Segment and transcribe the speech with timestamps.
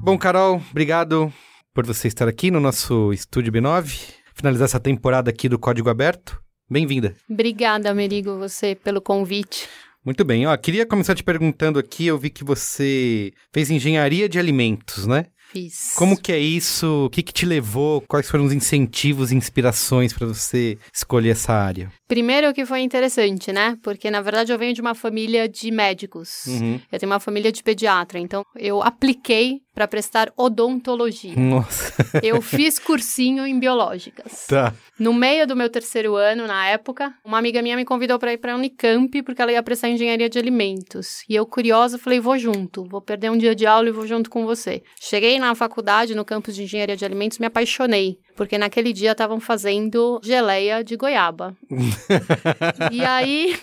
[0.08, 1.30] Bom, Carol, obrigado
[1.74, 6.40] por você estar aqui no nosso estúdio B9, finalizar essa temporada aqui do Código Aberto.
[6.66, 7.14] Bem-vinda.
[7.28, 9.68] Obrigada, Amerigo, você pelo convite.
[10.02, 14.38] Muito bem, ó, queria começar te perguntando aqui, eu vi que você fez engenharia de
[14.38, 15.26] alimentos, né?
[15.50, 15.94] Fiz.
[15.96, 17.06] Como que é isso?
[17.06, 18.02] O que, que te levou?
[18.02, 21.90] Quais foram os incentivos e inspirações para você escolher essa área?
[22.06, 23.76] Primeiro que foi interessante, né?
[23.82, 26.44] Porque na verdade eu venho de uma família de médicos.
[26.46, 26.78] Uhum.
[26.92, 31.36] Eu tenho uma família de pediatra, então eu apliquei para prestar odontologia.
[31.36, 31.94] Nossa.
[32.20, 34.48] eu fiz cursinho em biológicas.
[34.48, 34.74] Tá.
[34.98, 38.38] No meio do meu terceiro ano, na época, uma amiga minha me convidou para ir
[38.38, 41.22] para a Unicamp porque ela ia prestar engenharia de alimentos.
[41.28, 44.28] E eu curiosa falei, vou junto, vou perder um dia de aula e vou junto
[44.28, 44.82] com você.
[45.00, 49.38] Cheguei na faculdade, no campus de engenharia de alimentos, me apaixonei, porque naquele dia estavam
[49.38, 51.56] fazendo geleia de goiaba.
[52.90, 53.56] e aí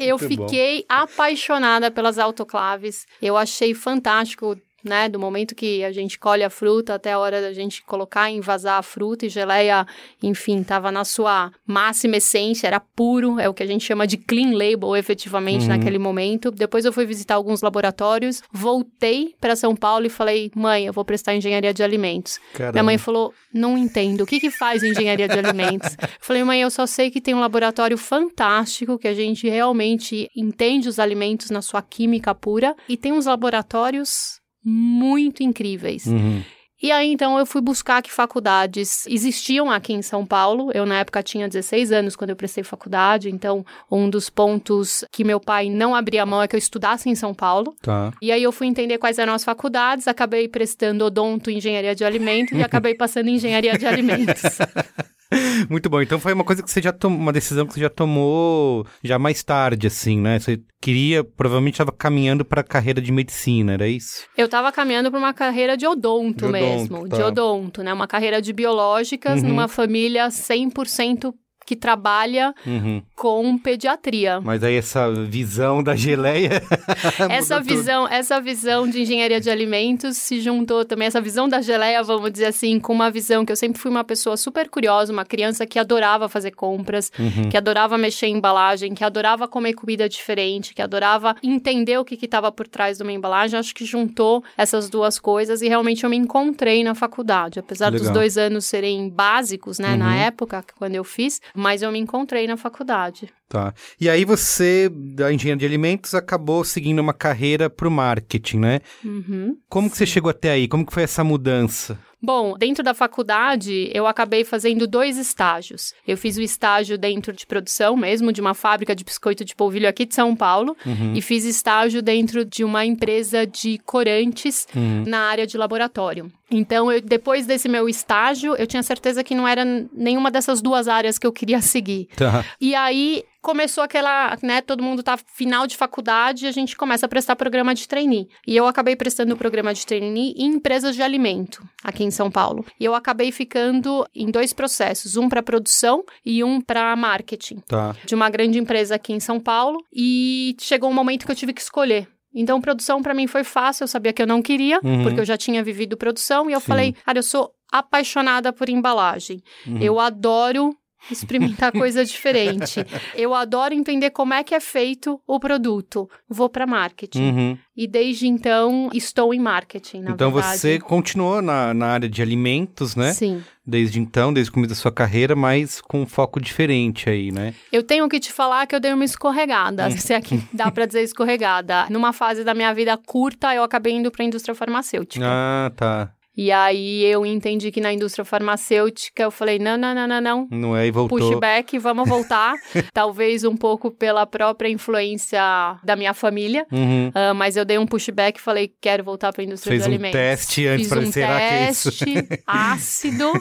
[0.00, 0.96] eu Muito fiquei bom.
[0.96, 3.06] apaixonada pelas autoclaves.
[3.22, 5.08] Eu achei fantástico né?
[5.08, 8.36] Do momento que a gente colhe a fruta até a hora da gente colocar e
[8.36, 9.86] envasar a fruta e geleia,
[10.22, 14.16] enfim, estava na sua máxima essência, era puro, é o que a gente chama de
[14.16, 15.68] clean label, efetivamente, uhum.
[15.68, 16.50] naquele momento.
[16.50, 21.04] Depois eu fui visitar alguns laboratórios, voltei para São Paulo e falei, mãe, eu vou
[21.04, 22.38] prestar engenharia de alimentos.
[22.54, 22.72] Caramba.
[22.72, 25.96] Minha mãe falou, não entendo, o que que faz engenharia de alimentos?
[26.00, 30.28] Eu falei, mãe, eu só sei que tem um laboratório fantástico, que a gente realmente
[30.36, 36.06] entende os alimentos na sua química pura, e tem uns laboratórios muito incríveis.
[36.06, 36.42] Uhum.
[36.82, 40.70] E aí, então, eu fui buscar que faculdades existiam aqui em São Paulo.
[40.72, 43.28] Eu, na época, tinha 16 anos quando eu prestei faculdade.
[43.28, 47.14] Então, um dos pontos que meu pai não abria mão é que eu estudasse em
[47.14, 47.74] São Paulo.
[47.82, 48.14] Tá.
[48.22, 50.08] E aí, eu fui entender quais eram as faculdades.
[50.08, 54.40] Acabei prestando odonto, engenharia de alimentos e acabei passando em engenharia de alimentos.
[55.68, 56.00] Muito bom.
[56.02, 59.18] Então foi uma coisa que você já tomou, uma decisão que você já tomou já
[59.18, 60.38] mais tarde, assim, né?
[60.38, 64.24] Você queria, provavelmente estava caminhando para a carreira de medicina, era isso?
[64.36, 67.16] Eu estava caminhando para uma carreira de odonto, De odonto, mesmo, tá.
[67.16, 67.92] de odonto, né?
[67.92, 69.48] Uma carreira de biológicas Uhum.
[69.50, 71.32] numa família 100%
[71.66, 73.02] que trabalha Uhum.
[73.14, 74.40] com pediatria.
[74.40, 76.62] Mas aí essa visão da geleia.
[77.30, 77.76] essa mudou tudo.
[77.78, 82.30] visão, essa visão de engenharia de alimentos se juntou também essa visão da geleia, vamos
[82.32, 85.66] dizer assim, com uma visão que eu sempre fui uma pessoa super curiosa, uma criança
[85.66, 87.48] que adorava fazer compras, Uhum.
[87.48, 92.14] que adorava mexer em embalagem, que adorava comer comida diferente, que adorava entender o que
[92.24, 93.58] estava por trás de uma embalagem.
[93.58, 98.00] Acho que juntou essas duas coisas e realmente eu me encontrei na faculdade, apesar dos
[98.02, 98.14] Legal.
[98.14, 100.12] dois anos serem básicos, né, na Uhum.
[100.14, 103.28] época quando eu fiz, mas eu me encontrei na faculdade.
[103.48, 103.74] Tá.
[104.00, 108.80] E aí você, da engenharia de alimentos, acabou seguindo uma carreira pro marketing, né?
[109.04, 109.56] Uhum.
[109.68, 110.68] Como que você chegou até aí?
[110.68, 111.98] Como que foi essa mudança?
[112.22, 115.94] Bom, dentro da faculdade, eu acabei fazendo dois estágios.
[116.06, 119.88] Eu fiz o estágio dentro de produção mesmo, de uma fábrica de biscoito de polvilho
[119.88, 121.14] aqui de São Paulo, Uhum.
[121.14, 125.04] e fiz estágio dentro de uma empresa de corantes Uhum.
[125.06, 126.30] na área de laboratório.
[126.50, 130.88] Então, eu- depois desse meu estágio, eu tinha certeza que não era nenhuma dessas duas
[130.88, 132.08] áreas que eu queria seguir.
[132.16, 132.44] Tá.
[132.60, 137.06] E aí começou aquela, né, todo mundo tá final de faculdade e a gente começa
[137.06, 138.28] a prestar programa de trainee.
[138.46, 142.30] E eu acabei prestando o programa de trainee em empresas de alimento aqui em São
[142.30, 142.64] Paulo.
[142.78, 147.94] E eu acabei ficando em dois processos, um para produção e um para marketing Tá.
[148.04, 151.52] de uma grande empresa aqui em São Paulo e chegou um momento que eu tive
[151.52, 152.08] que escolher.
[152.32, 155.02] Então, produção para mim foi fácil, eu sabia que eu não queria, Uhum.
[155.02, 156.66] porque eu já tinha vivido produção e eu Sim.
[156.66, 159.42] falei, cara, eu sou apaixonada por embalagem.
[159.66, 159.78] Uhum.
[159.80, 160.72] Eu adoro
[161.10, 162.84] experimentar coisa diferente.
[163.14, 166.08] Eu adoro entender como é que é feito o produto.
[166.28, 167.22] Vou para marketing.
[167.30, 167.58] Uhum.
[167.76, 170.58] E desde então estou em marketing, Então verdade.
[170.58, 173.12] você continuou na, na área de alimentos, né?
[173.12, 173.42] Sim.
[173.66, 177.54] Desde então, desde o começo da sua carreira, mas com um foco diferente aí, né?
[177.70, 179.90] Eu tenho que te falar que eu dei uma escorregada, Hum.
[179.96, 181.86] se é que dá pra dizer escorregada.
[181.88, 185.24] Numa fase da minha vida curta, eu acabei indo pra indústria farmacêutica.
[185.26, 186.12] Ah, tá.
[186.42, 190.48] E aí eu entendi que na indústria farmacêutica eu falei: não, não, não, não, não.
[190.50, 191.18] Não é e voltou.
[191.18, 192.54] Pushback, vamos voltar.
[192.94, 195.38] Talvez um pouco pela própria influência
[195.84, 196.66] da minha família.
[196.72, 197.10] Uhum.
[197.14, 199.90] Ah, mas eu dei um pushback e falei, quero voltar para a indústria Fez de
[199.90, 200.18] um alimentos.
[200.18, 201.90] teste antes Fiz pra um será que é isso?
[201.90, 202.14] teste
[202.46, 203.32] ácido,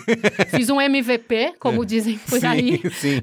[0.50, 2.82] fiz um MVP, como dizem por aí.
[2.92, 3.22] Sim, sim.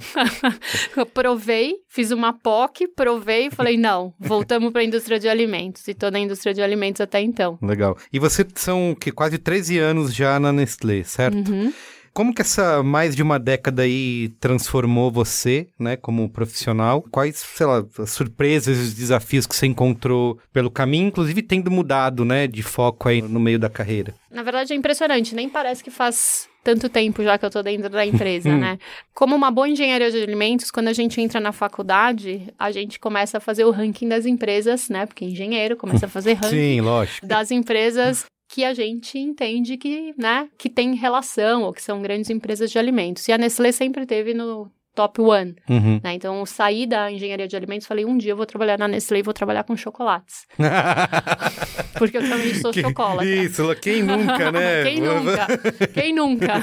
[0.97, 5.89] Eu provei, fiz uma POC, provei e falei, não, voltamos para a indústria de alimentos.
[5.89, 7.59] E tô na indústria de alimentos até então.
[7.63, 7.97] Legal.
[8.13, 11.51] E você são que quase 13 anos já na Nestlé, certo?
[11.51, 11.73] Uhum.
[12.13, 17.03] Como que essa mais de uma década aí transformou você, né, como profissional?
[17.11, 21.71] Quais, sei lá, as surpresas e os desafios que você encontrou pelo caminho, inclusive tendo
[21.71, 24.15] mudado, né, de foco aí no meio da carreira?
[24.31, 27.89] Na verdade é impressionante, nem parece que faz tanto tempo já que eu tô dentro
[27.89, 28.77] da empresa, né?
[29.15, 33.39] Como uma boa engenharia de alimentos, quando a gente entra na faculdade, a gente começa
[33.39, 35.07] a fazer o ranking das empresas, né?
[35.07, 37.25] Porque engenheiro começa a fazer ranking Sim, lógico.
[37.25, 42.31] das empresas que a gente entende que, né, que tem relação ou que são grandes
[42.31, 43.27] empresas de alimentos.
[43.29, 46.01] E a Nestlé sempre teve no top one, Uhum.
[46.03, 46.15] né?
[46.15, 49.19] Então, eu saí da engenharia de alimentos, falei, um dia eu vou trabalhar na Nestlé
[49.21, 50.47] e vou trabalhar com chocolates.
[51.99, 53.25] Porque eu também sou Que- chocolatra.
[53.27, 54.83] Isso, quem nunca, né?
[54.85, 55.47] Quem nunca?
[55.95, 56.55] Quem nunca?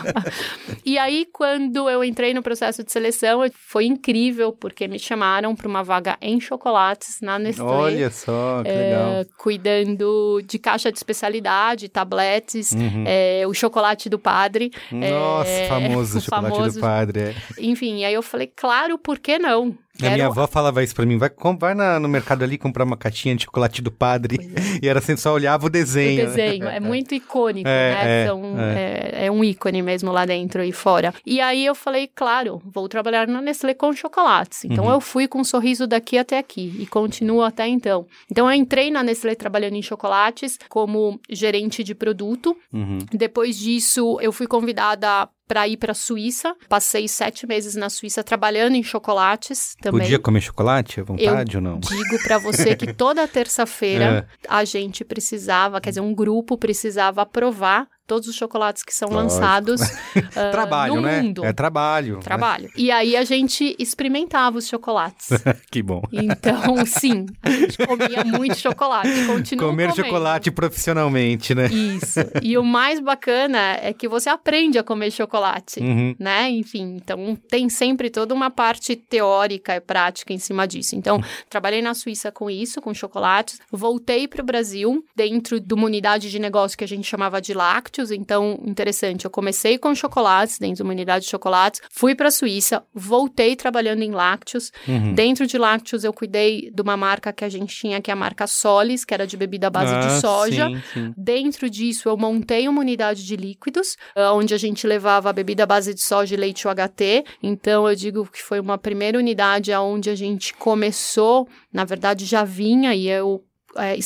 [0.84, 5.66] e aí, quando eu entrei no processo de seleção, foi incrível, porque me chamaram para
[5.68, 7.64] uma vaga em chocolates na Nestlé.
[7.64, 9.24] Olha só, que é, legal.
[9.38, 13.04] cuidando de caixa de especialidade, tabletes, Uhum.
[13.06, 14.70] é, o chocolate do padre.
[14.92, 17.20] Nossa, é, famoso o chocolate famoso- do padre.
[17.20, 17.34] é.
[17.58, 19.76] Enfim, aí eu falei, claro, por que não?
[20.06, 22.96] A minha avó falava isso pra mim, vai, vai na- no mercado ali comprar uma
[22.96, 24.38] caixinha de chocolate do padre.
[24.82, 26.16] E era assim, só olhava o O desenho.
[26.22, 26.26] né?
[26.26, 28.22] desenho é muito icônico, É, né?
[28.22, 29.26] é, São- é.
[29.26, 31.12] é um ícone mesmo lá dentro e fora.
[31.26, 34.64] E aí eu falei, claro, vou trabalhar na Nestlé com chocolates.
[34.64, 34.92] Então Uhum.
[34.92, 38.06] eu fui com um sorriso daqui até aqui e continuo até então.
[38.30, 42.56] Então eu entrei na Nestlé trabalhando em chocolates como gerente de produto.
[42.72, 42.98] Uhum.
[43.12, 46.54] Depois disso, eu fui convidada para ir para a Suíça.
[46.68, 50.04] Passei sete meses na Suíça trabalhando em chocolates também.
[50.06, 51.78] Podia comer chocolate à vontade ou não?
[51.78, 54.46] Digo para você que toda terça-feira É.
[54.48, 59.34] a gente precisava, quer dizer, um grupo precisava provar todos os chocolates que são Lógico.
[59.34, 59.86] lançados uh,
[60.50, 61.22] trabalho, no né?
[61.22, 61.44] mundo.
[61.44, 62.16] É trabalho.
[62.16, 62.22] Né?
[62.22, 62.64] Trabalho.
[62.64, 62.70] Né?
[62.76, 65.28] E aí a gente experimentava os chocolates.
[65.70, 66.02] que bom.
[66.12, 69.08] Então, sim, a gente comia muito chocolate.
[69.26, 70.04] Continua Comer comendo.
[70.08, 71.68] chocolate profissionalmente, né?
[71.68, 72.18] Isso.
[72.42, 76.16] E o mais bacana é que você aprende a comer chocolate, uhum.
[76.18, 76.50] né?
[76.50, 80.96] Enfim, então tem sempre toda uma parte teórica e prática em cima disso.
[80.96, 83.60] Então, trabalhei na Suíça com isso, com chocolates.
[83.70, 87.54] Voltei para o Brasil dentro de uma unidade de negócio que a gente chamava de
[88.00, 88.10] lácteos.
[88.10, 92.30] Então, interessante, eu comecei com chocolates, dentro de uma unidade de chocolates, fui para a
[92.30, 94.72] Suíça, voltei trabalhando em lácteos.
[94.88, 95.14] Uhum.
[95.14, 98.16] Dentro de lácteos, eu cuidei de uma marca que a gente tinha, que é a
[98.16, 100.68] marca Solis, que era de bebida à base ah, de soja.
[100.68, 101.14] Sim, sim.
[101.16, 105.64] Dentro disso, eu montei uma unidade de líquidos, ah, onde a gente levava a bebida
[105.64, 107.24] à base de soja e leite UHT.
[107.42, 112.44] Então, eu digo que foi uma primeira unidade onde a gente começou, na verdade, já
[112.44, 113.44] vinha e eu
[113.76, 113.96] é,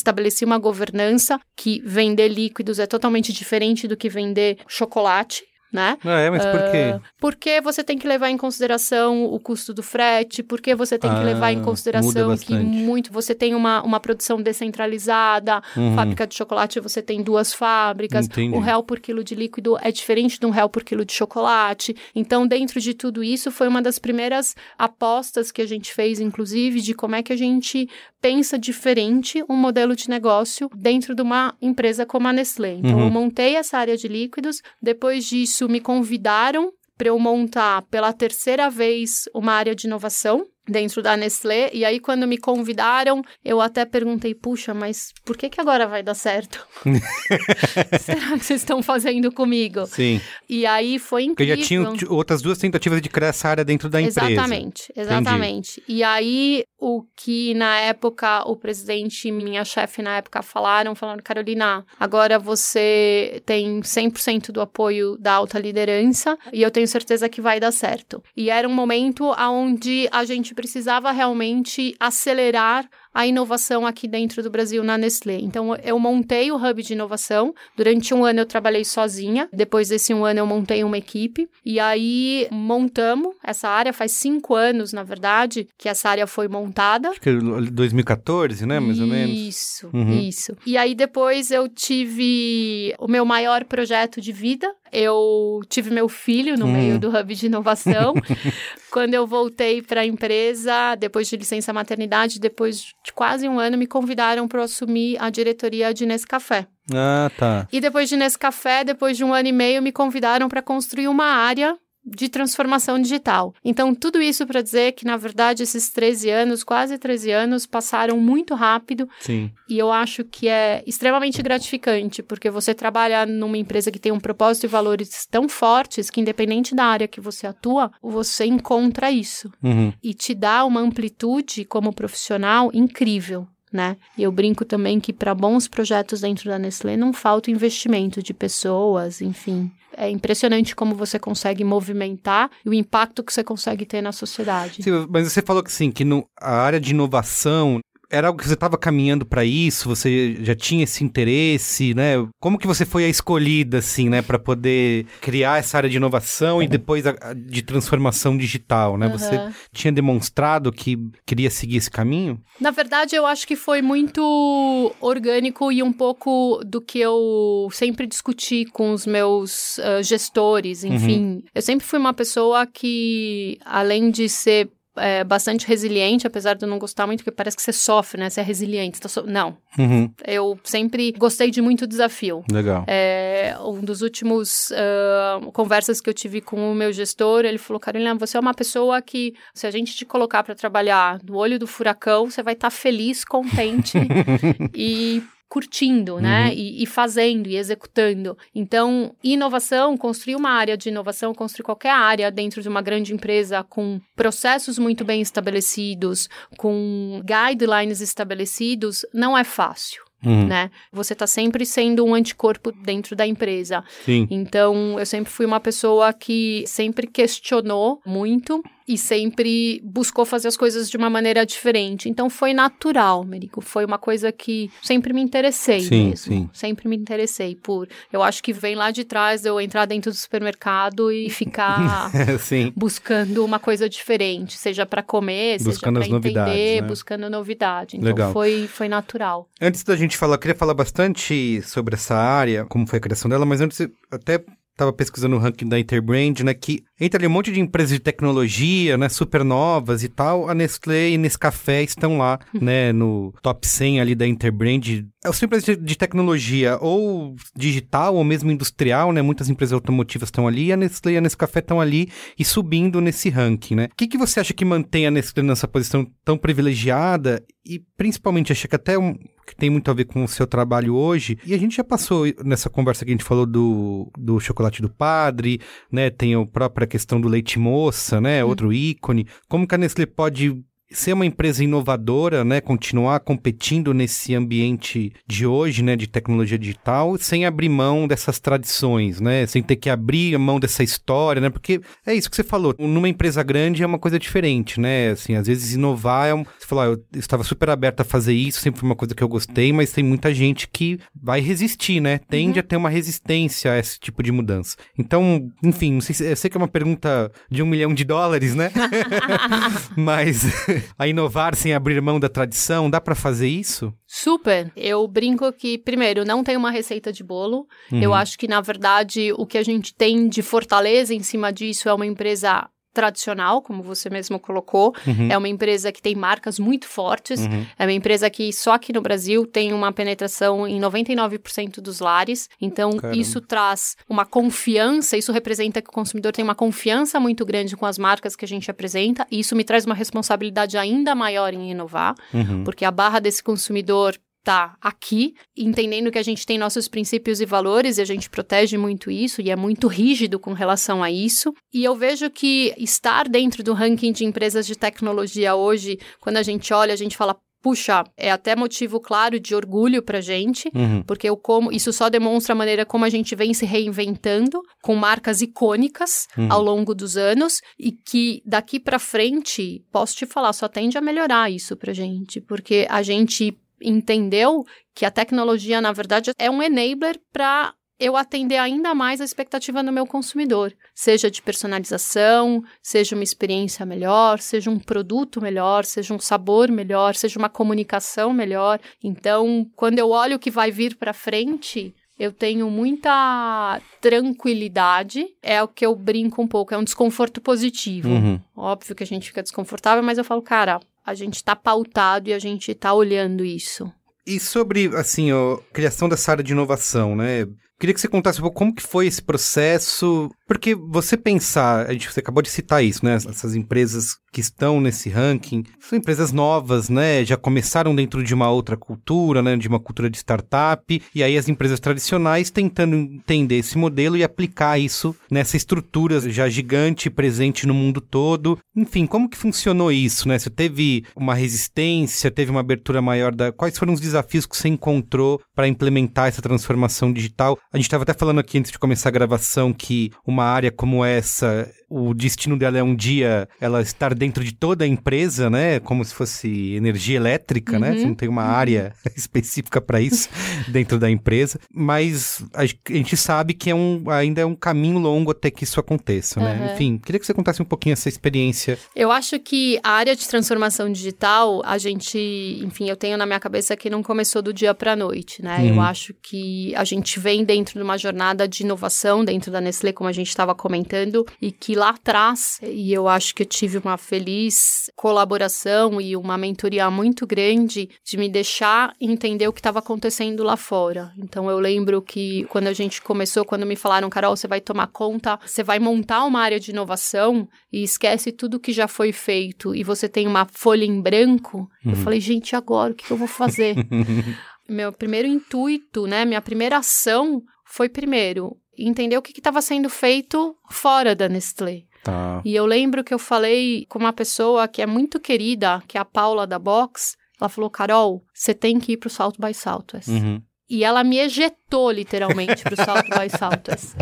[0.44, 5.44] uma governança que vender líquidos é totalmente diferente do que vender chocolate
[5.74, 5.98] né?
[6.04, 6.94] Ah, é, mas por quê?
[6.94, 11.10] Uh, porque você tem que levar em consideração o custo do frete, porque você tem
[11.10, 15.96] ah, que levar em consideração que muito você tem uma, uma produção descentralizada, uhum.
[15.96, 18.56] fábrica de chocolate você tem duas fábricas, Entendi.
[18.56, 21.96] o real por quilo de líquido é diferente de um real por quilo de chocolate.
[22.14, 26.80] Então, dentro de tudo isso, foi uma das primeiras apostas que a gente fez, inclusive,
[26.80, 27.88] de como é que a gente
[28.20, 32.74] pensa diferente um modelo de negócio dentro de uma empresa como a Nestlé.
[32.74, 33.04] Então, uhum.
[33.04, 38.70] eu montei essa área de líquidos, depois disso me convidaram para eu montar pela terceira
[38.70, 41.70] vez uma área de inovação dentro da Nestlé.
[41.72, 46.02] E aí, quando me convidaram, eu até perguntei, puxa, mas por que que agora vai
[46.02, 46.66] dar certo?
[48.00, 49.86] Será que vocês estão fazendo comigo?
[49.86, 50.20] Sim.
[50.48, 51.54] E aí foi incrível.
[51.56, 54.30] Porque já tinham outras duas tentativas de criar essa área dentro da empresa.
[54.30, 55.80] Exatamente, exatamente.
[55.80, 55.84] Entendi.
[55.88, 61.22] E aí, o que na época o presidente e minha chefe na época falaram, falaram,
[61.22, 67.40] Carolina, agora você tem 100% do apoio da alta liderança e eu tenho certeza que
[67.40, 68.22] vai dar certo.
[68.36, 74.50] E era um momento onde a gente precisava realmente acelerar a inovação aqui dentro do
[74.50, 75.38] Brasil na Nestlé.
[75.40, 77.54] Então, eu montei o hub de inovação.
[77.76, 79.48] Durante um ano eu trabalhei sozinha.
[79.52, 81.48] Depois desse um ano eu montei uma equipe.
[81.64, 83.92] E aí montamos essa área.
[83.92, 87.10] Faz cinco anos, na verdade, que essa área foi montada.
[87.10, 88.80] Acho que é 2014, né?
[88.80, 89.38] Mais isso, ou menos.
[89.38, 90.18] Isso, uhum.
[90.20, 90.56] isso.
[90.66, 94.74] E aí depois eu tive o meu maior projeto de vida.
[94.92, 96.72] Eu tive meu filho no hum.
[96.72, 98.14] meio do hub de inovação.
[98.92, 103.76] Quando eu voltei para a empresa, depois de licença maternidade, depois de quase um ano,
[103.76, 106.66] me convidaram para assumir a diretoria de Nescafé.
[106.92, 107.68] Ah, tá.
[107.70, 111.26] E depois de Nescafé, depois de um ano e meio, me convidaram para construir uma
[111.26, 113.54] área de transformação digital.
[113.64, 118.18] Então, tudo isso para dizer que, na verdade, esses 13 anos, quase 13 anos, passaram
[118.18, 119.08] muito rápido.
[119.20, 119.50] Sim.
[119.68, 124.20] E eu acho que é extremamente gratificante, porque você trabalha numa empresa que tem um
[124.20, 129.50] propósito e valores tão fortes que, independente da área que você atua, você encontra isso.
[129.62, 129.92] Uhum.
[130.02, 133.46] E te dá uma amplitude como profissional incrível.
[133.74, 133.96] Né?
[134.16, 138.32] E eu brinco também que para bons projetos dentro da Nestlé não falta investimento de
[138.32, 144.02] pessoas, enfim é impressionante como você consegue movimentar e o impacto que você consegue ter
[144.02, 144.82] na sociedade.
[144.82, 147.80] Sim, mas você falou que sim, que no, a área de inovação
[148.14, 149.88] era algo que você estava caminhando para isso?
[149.88, 152.14] Você já tinha esse interesse, né?
[152.40, 156.62] Como que você foi a escolhida, assim, né, para poder criar essa área de inovação
[156.62, 159.06] e depois a, a de transformação digital, né?
[159.06, 159.12] Uhum.
[159.18, 162.40] Você tinha demonstrado que queria seguir esse caminho?
[162.60, 168.06] Na verdade, eu acho que foi muito orgânico e um pouco do que eu sempre
[168.06, 171.20] discuti com os meus uh, gestores, enfim.
[171.20, 171.42] Uhum.
[171.54, 176.68] Eu sempre fui uma pessoa que, além de ser é, bastante resiliente, apesar de eu
[176.68, 178.30] não gostar muito, porque parece que você sofre, né?
[178.30, 179.00] Você é resiliente.
[179.00, 179.22] Tá so...
[179.26, 179.56] Não.
[179.78, 180.10] Uhum.
[180.26, 182.44] Eu sempre gostei de muito desafio.
[182.50, 182.84] Legal.
[182.86, 187.80] É, um dos últimos uh, conversas que eu tive com o meu gestor, ele falou,
[187.80, 191.58] Carolina, você é uma pessoa que, se a gente te colocar para trabalhar no olho
[191.58, 193.98] do furacão, você vai estar tá feliz, contente
[194.74, 195.22] e
[195.54, 196.46] curtindo, né?
[196.46, 196.52] Uhum.
[196.52, 198.36] E, e, fazendo e executando.
[198.52, 203.62] Então, inovação, construir uma área de inovação, construir qualquer área dentro de uma grande empresa
[203.62, 210.02] com processos muito bem estabelecidos, com guidelines estabelecidos, não é fácil.
[210.24, 210.48] Uhum.
[210.48, 210.72] Né?
[210.90, 213.84] Você está sempre sendo um anticorpo dentro da empresa.
[214.04, 214.26] Sim.
[214.30, 220.56] Então, eu sempre fui uma pessoa que sempre questionou muito e sempre buscou fazer as
[220.56, 222.08] coisas de uma maneira diferente.
[222.08, 223.60] Então foi natural, Merico.
[223.60, 226.34] Foi uma coisa que sempre me interessei sim, mesmo.
[226.34, 226.50] Sim.
[226.52, 227.88] Sempre me interessei por.
[228.12, 232.10] Eu acho que vem lá de trás de eu entrar dentro do supermercado e ficar
[232.76, 236.88] buscando uma coisa diferente, seja para comer, buscando seja para entender, né?
[236.88, 237.96] buscando novidade.
[237.96, 238.32] Então Legal.
[238.32, 239.48] foi foi natural.
[239.60, 243.28] Antes da gente falar, eu queria falar bastante sobre essa área, como foi a criação
[243.28, 247.30] dela, mas antes até estava pesquisando o ranking da Interbrand, né, que entre ali um
[247.30, 252.18] monte de empresas de tecnologia, né, super novas e tal, a Nestlé e Nescafé estão
[252.18, 255.04] lá, né, no top 100 ali da Interbrand.
[255.24, 260.66] As empresas de tecnologia, ou digital, ou mesmo industrial, né, muitas empresas automotivas estão ali,
[260.66, 262.08] e a Nestlé e a Nescafé estão ali
[262.38, 263.88] e subindo nesse ranking, né.
[263.92, 268.52] O que, que você acha que mantém a Nestlé nessa posição tão privilegiada e principalmente
[268.52, 269.14] acho que até um,
[269.46, 271.38] que tem muito a ver com o seu trabalho hoje.
[271.46, 274.88] E a gente já passou nessa conversa que a gente falou do, do chocolate do
[274.88, 276.10] padre, né?
[276.10, 278.44] Tem a própria questão do leite moça, né?
[278.44, 278.50] Uhum.
[278.50, 279.26] Outro ícone.
[279.48, 285.46] Como que a Nestlé pode ser uma empresa inovadora, né, continuar competindo nesse ambiente de
[285.46, 290.38] hoje, né, de tecnologia digital, sem abrir mão dessas tradições, né, sem ter que abrir
[290.38, 293.98] mão dessa história, né, porque é isso que você falou, numa empresa grande é uma
[293.98, 297.70] coisa diferente, né, assim, às vezes inovar é um, você falou, ah, eu estava super
[297.70, 300.68] aberta a fazer isso, sempre foi uma coisa que eu gostei, mas tem muita gente
[300.68, 302.64] que vai resistir, né, tende uhum.
[302.64, 304.76] a ter uma resistência a esse tipo de mudança.
[304.98, 308.54] Então, enfim, não sei, eu sei que é uma pergunta de um milhão de dólares,
[308.54, 308.70] né,
[309.96, 310.44] mas
[310.98, 312.90] a inovar sem abrir mão da tradição?
[312.90, 313.92] Dá para fazer isso?
[314.06, 314.72] Super.
[314.76, 317.66] Eu brinco que, primeiro, não tem uma receita de bolo.
[317.90, 318.02] Uhum.
[318.02, 321.88] Eu acho que, na verdade, o que a gente tem de fortaleza em cima disso
[321.88, 324.94] é uma empresa tradicional, como você mesmo colocou.
[325.06, 325.28] Uhum.
[325.30, 327.40] É uma empresa que tem marcas muito fortes.
[327.40, 327.66] Uhum.
[327.76, 332.48] É uma empresa que só aqui no Brasil tem uma penetração em 99% dos lares.
[332.60, 333.20] Então, Caramba.
[333.20, 337.84] isso traz uma confiança, isso representa que o consumidor tem uma confiança muito grande com
[337.84, 339.26] as marcas que a gente apresenta.
[339.30, 342.62] E isso me traz uma responsabilidade ainda maior em inovar, uhum.
[342.62, 347.46] porque a barra desse consumidor tá aqui, entendendo que a gente tem nossos princípios e
[347.46, 351.52] valores e a gente protege muito isso e é muito rígido com relação a isso.
[351.72, 356.42] E eu vejo que estar dentro do ranking de empresas de tecnologia hoje, quando a
[356.42, 361.02] gente olha, a gente fala, puxa, é até motivo claro de orgulho pra gente, uhum.
[361.04, 364.94] porque eu como, isso só demonstra a maneira como a gente vem se reinventando com
[364.94, 366.48] marcas icônicas uhum.
[366.52, 371.00] ao longo dos anos e que daqui para frente, posso te falar, só tende a
[371.00, 374.64] melhorar isso pra gente, porque a gente entendeu
[374.94, 379.82] que a tecnologia, na verdade, é um enabler para eu atender ainda mais a expectativa
[379.82, 386.12] do meu consumidor, seja de personalização, seja uma experiência melhor, seja um produto melhor, seja
[386.12, 388.80] um sabor melhor, seja uma comunicação melhor.
[389.02, 395.26] Então, quando eu olho o que vai vir para frente, eu tenho muita tranquilidade.
[395.42, 398.08] É o que eu brinco um pouco, é um desconforto positivo.
[398.08, 398.40] Uhum.
[398.56, 402.32] Óbvio que a gente fica desconfortável, mas eu falo, cara, a gente está pautado e
[402.32, 403.90] a gente está olhando isso.
[404.26, 407.46] E sobre, assim, a criação dessa área de inovação, né?
[407.78, 411.92] Queria que você contasse um pouco como que foi esse processo, porque você pensar, a
[411.92, 413.14] gente, você acabou de citar isso, né?
[413.14, 417.24] Essas empresas que estão nesse ranking são empresas novas, né?
[417.24, 419.56] Já começaram dentro de uma outra cultura, né?
[419.56, 424.24] De uma cultura de startup, e aí as empresas tradicionais tentando entender esse modelo e
[424.24, 428.58] aplicar isso nessa estrutura já gigante, presente no mundo todo.
[428.76, 430.38] Enfim, como que funcionou isso, né?
[430.38, 433.52] Você teve uma resistência, teve uma abertura maior da.
[433.52, 437.58] Quais foram os desafios que você encontrou para implementar essa transformação digital?
[437.72, 441.04] A gente estava até falando aqui antes de começar a gravação que uma área como
[441.04, 445.80] essa, o destino dela é um dia ela estar dentro de toda a empresa, né?
[445.80, 447.88] Como se fosse energia elétrica, né?
[447.88, 447.94] uhum.
[447.94, 448.00] né?
[448.00, 448.50] Você não tem uma uhum.
[448.50, 450.28] área específica para isso
[450.68, 451.58] dentro da empresa.
[451.72, 455.80] Mas a gente sabe que é um, ainda é um caminho longo até que isso
[455.80, 456.58] aconteça, né?
[456.60, 456.74] Uhum.
[456.74, 458.78] Enfim, queria que você contasse um pouquinho essa experiência.
[458.94, 462.18] Eu acho que a área de transformação digital, a gente,
[462.64, 465.60] enfim, eu tenho na minha cabeça que não começou do dia para noite, né?
[465.64, 465.82] Eu uhum.
[465.82, 469.92] acho que a gente vem dentro dentro de uma jornada de inovação dentro da Nestlé,
[469.92, 473.76] como a gente estava comentando, e que lá atrás, e eu acho que eu tive
[473.76, 479.80] uma feliz colaboração e uma mentoria muito grande de me deixar entender o que estava
[479.80, 481.12] acontecendo lá fora.
[481.18, 484.86] Então eu lembro que quando a gente começou, quando me falaram, Carol, você vai tomar
[484.86, 489.74] conta, você vai montar uma área de inovação e esquece tudo que já foi feito
[489.74, 491.92] e você tem uma folha em branco, uhum.
[491.92, 493.76] eu falei, gente, agora o que eu vou fazer?
[494.66, 500.56] meu primeiro intuito, né, minha primeira ação foi, primeiro, entender o que estava sendo feito
[500.70, 501.84] fora da Nestlé.
[502.02, 502.42] Tá.
[502.44, 506.00] E eu lembro que eu falei com uma pessoa que é muito querida, que é
[506.00, 507.16] a Paula da Box.
[507.40, 510.08] Ela falou: Carol, você tem que ir pro Salto by Southwest.
[510.08, 510.42] Uhum.
[510.68, 513.94] E ela me ejetou literalmente pro Salto by Southwest.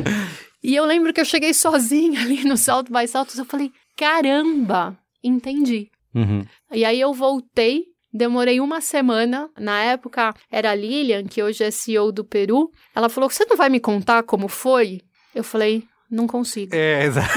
[0.63, 3.39] E eu lembro que eu cheguei sozinha ali no Salto by Southwest.
[3.39, 5.89] Eu falei: caramba, entendi.
[6.15, 6.45] Uhum.
[6.73, 9.48] E aí eu voltei, demorei uma semana.
[9.59, 12.70] Na época era a Lilian, que hoje é CEO do Peru.
[12.94, 15.01] Ela falou: Você não vai me contar como foi?
[15.35, 16.75] Eu falei: Não consigo.
[16.75, 17.31] É, exato.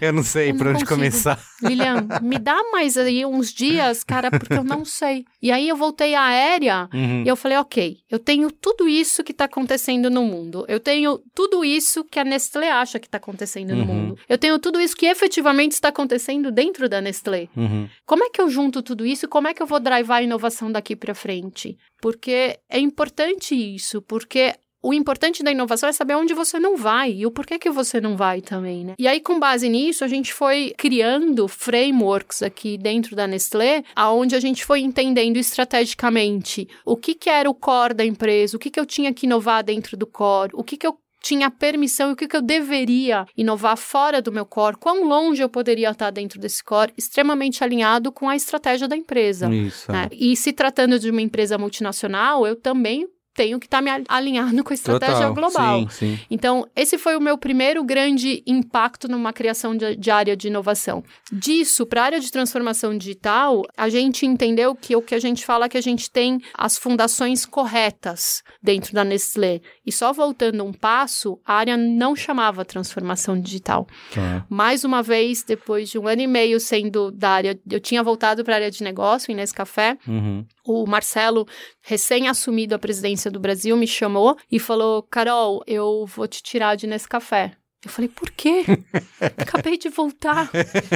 [0.00, 0.94] eu não sei Eu por não onde consigo.
[0.96, 1.40] começar.
[1.62, 5.24] Lilian, me dá mais aí uns dias, cara, porque eu não sei.
[5.40, 7.22] E aí eu voltei à aérea Uhum.
[7.24, 10.64] e eu falei, ok, eu tenho tudo isso que tá acontecendo no mundo.
[10.68, 13.86] Eu tenho tudo isso que a Nestlé acha que tá acontecendo no Uhum.
[13.94, 14.18] mundo.
[14.28, 17.48] Eu tenho tudo isso que efetivamente está acontecendo dentro da Nestlé.
[17.56, 17.88] Uhum.
[18.04, 19.28] Como é que eu junto tudo isso?
[19.28, 21.76] Como é que eu vou drivar a inovação daqui para frente?
[22.00, 27.12] Porque é importante isso, porque o importante da inovação é saber onde você não vai
[27.12, 28.94] e o porquê que você não vai também, né?
[28.98, 34.34] E aí, com base nisso, a gente foi criando frameworks aqui dentro da Nestlé, aonde
[34.34, 38.70] a gente foi entendendo estrategicamente o que, que era o core da empresa, o que,
[38.70, 42.12] que eu tinha que inovar dentro do core, o que, que eu tinha permissão e
[42.14, 46.10] o que, que eu deveria inovar fora do meu core, quão longe eu poderia estar
[46.10, 49.48] dentro desse core, extremamente alinhado com a estratégia da empresa.
[49.54, 49.90] Isso.
[49.90, 50.08] né?
[50.10, 54.72] E se tratando de uma empresa multinacional, eu também tenho que estar me alinhando com
[54.72, 55.34] a estratégia Total.
[55.34, 55.80] global.
[55.80, 56.18] Sim, sim.
[56.30, 61.02] Então, esse foi o meu primeiro grande impacto numa criação de, de área de inovação.
[61.32, 65.44] Disso, para a área de transformação digital, a gente entendeu que o que a gente
[65.44, 69.60] fala é que a gente tem as fundações corretas dentro da Nestlé.
[69.84, 73.86] E só voltando um passo, a área não chamava transformação digital.
[74.14, 74.46] Tá.
[74.48, 78.44] Mais uma vez, depois de um ano e meio sendo da área, eu tinha voltado
[78.44, 79.96] para a área de negócio em Nescafé.
[80.06, 80.44] Uhum.
[80.64, 81.46] O Marcelo,
[81.80, 86.86] recém-assumido a presidência do Brasil, me chamou e falou: Carol, eu vou te tirar de
[86.86, 87.52] Nescafé.
[87.84, 88.62] Eu falei, por quê?
[89.36, 90.48] Acabei de voltar.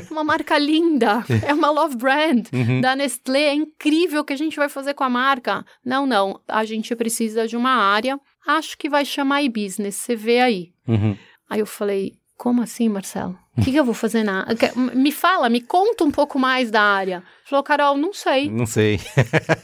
[0.08, 1.24] Uma marca linda.
[1.44, 2.80] É uma love brand Uhum.
[2.80, 3.46] da Nestlé.
[3.48, 5.64] É incrível o que a gente vai fazer com a marca.
[5.84, 6.40] Não, não.
[6.46, 8.20] A gente precisa de uma área.
[8.46, 9.96] Acho que vai chamar e-business.
[9.96, 10.72] Você vê aí.
[10.86, 11.16] Uhum.
[11.50, 13.36] Aí eu falei, como assim, Marcelo?
[13.56, 14.46] O que, que eu vou fazer na.
[14.94, 17.22] Me fala, me conta um pouco mais da área.
[17.44, 18.50] Falou, Carol, não sei.
[18.50, 19.00] Não sei.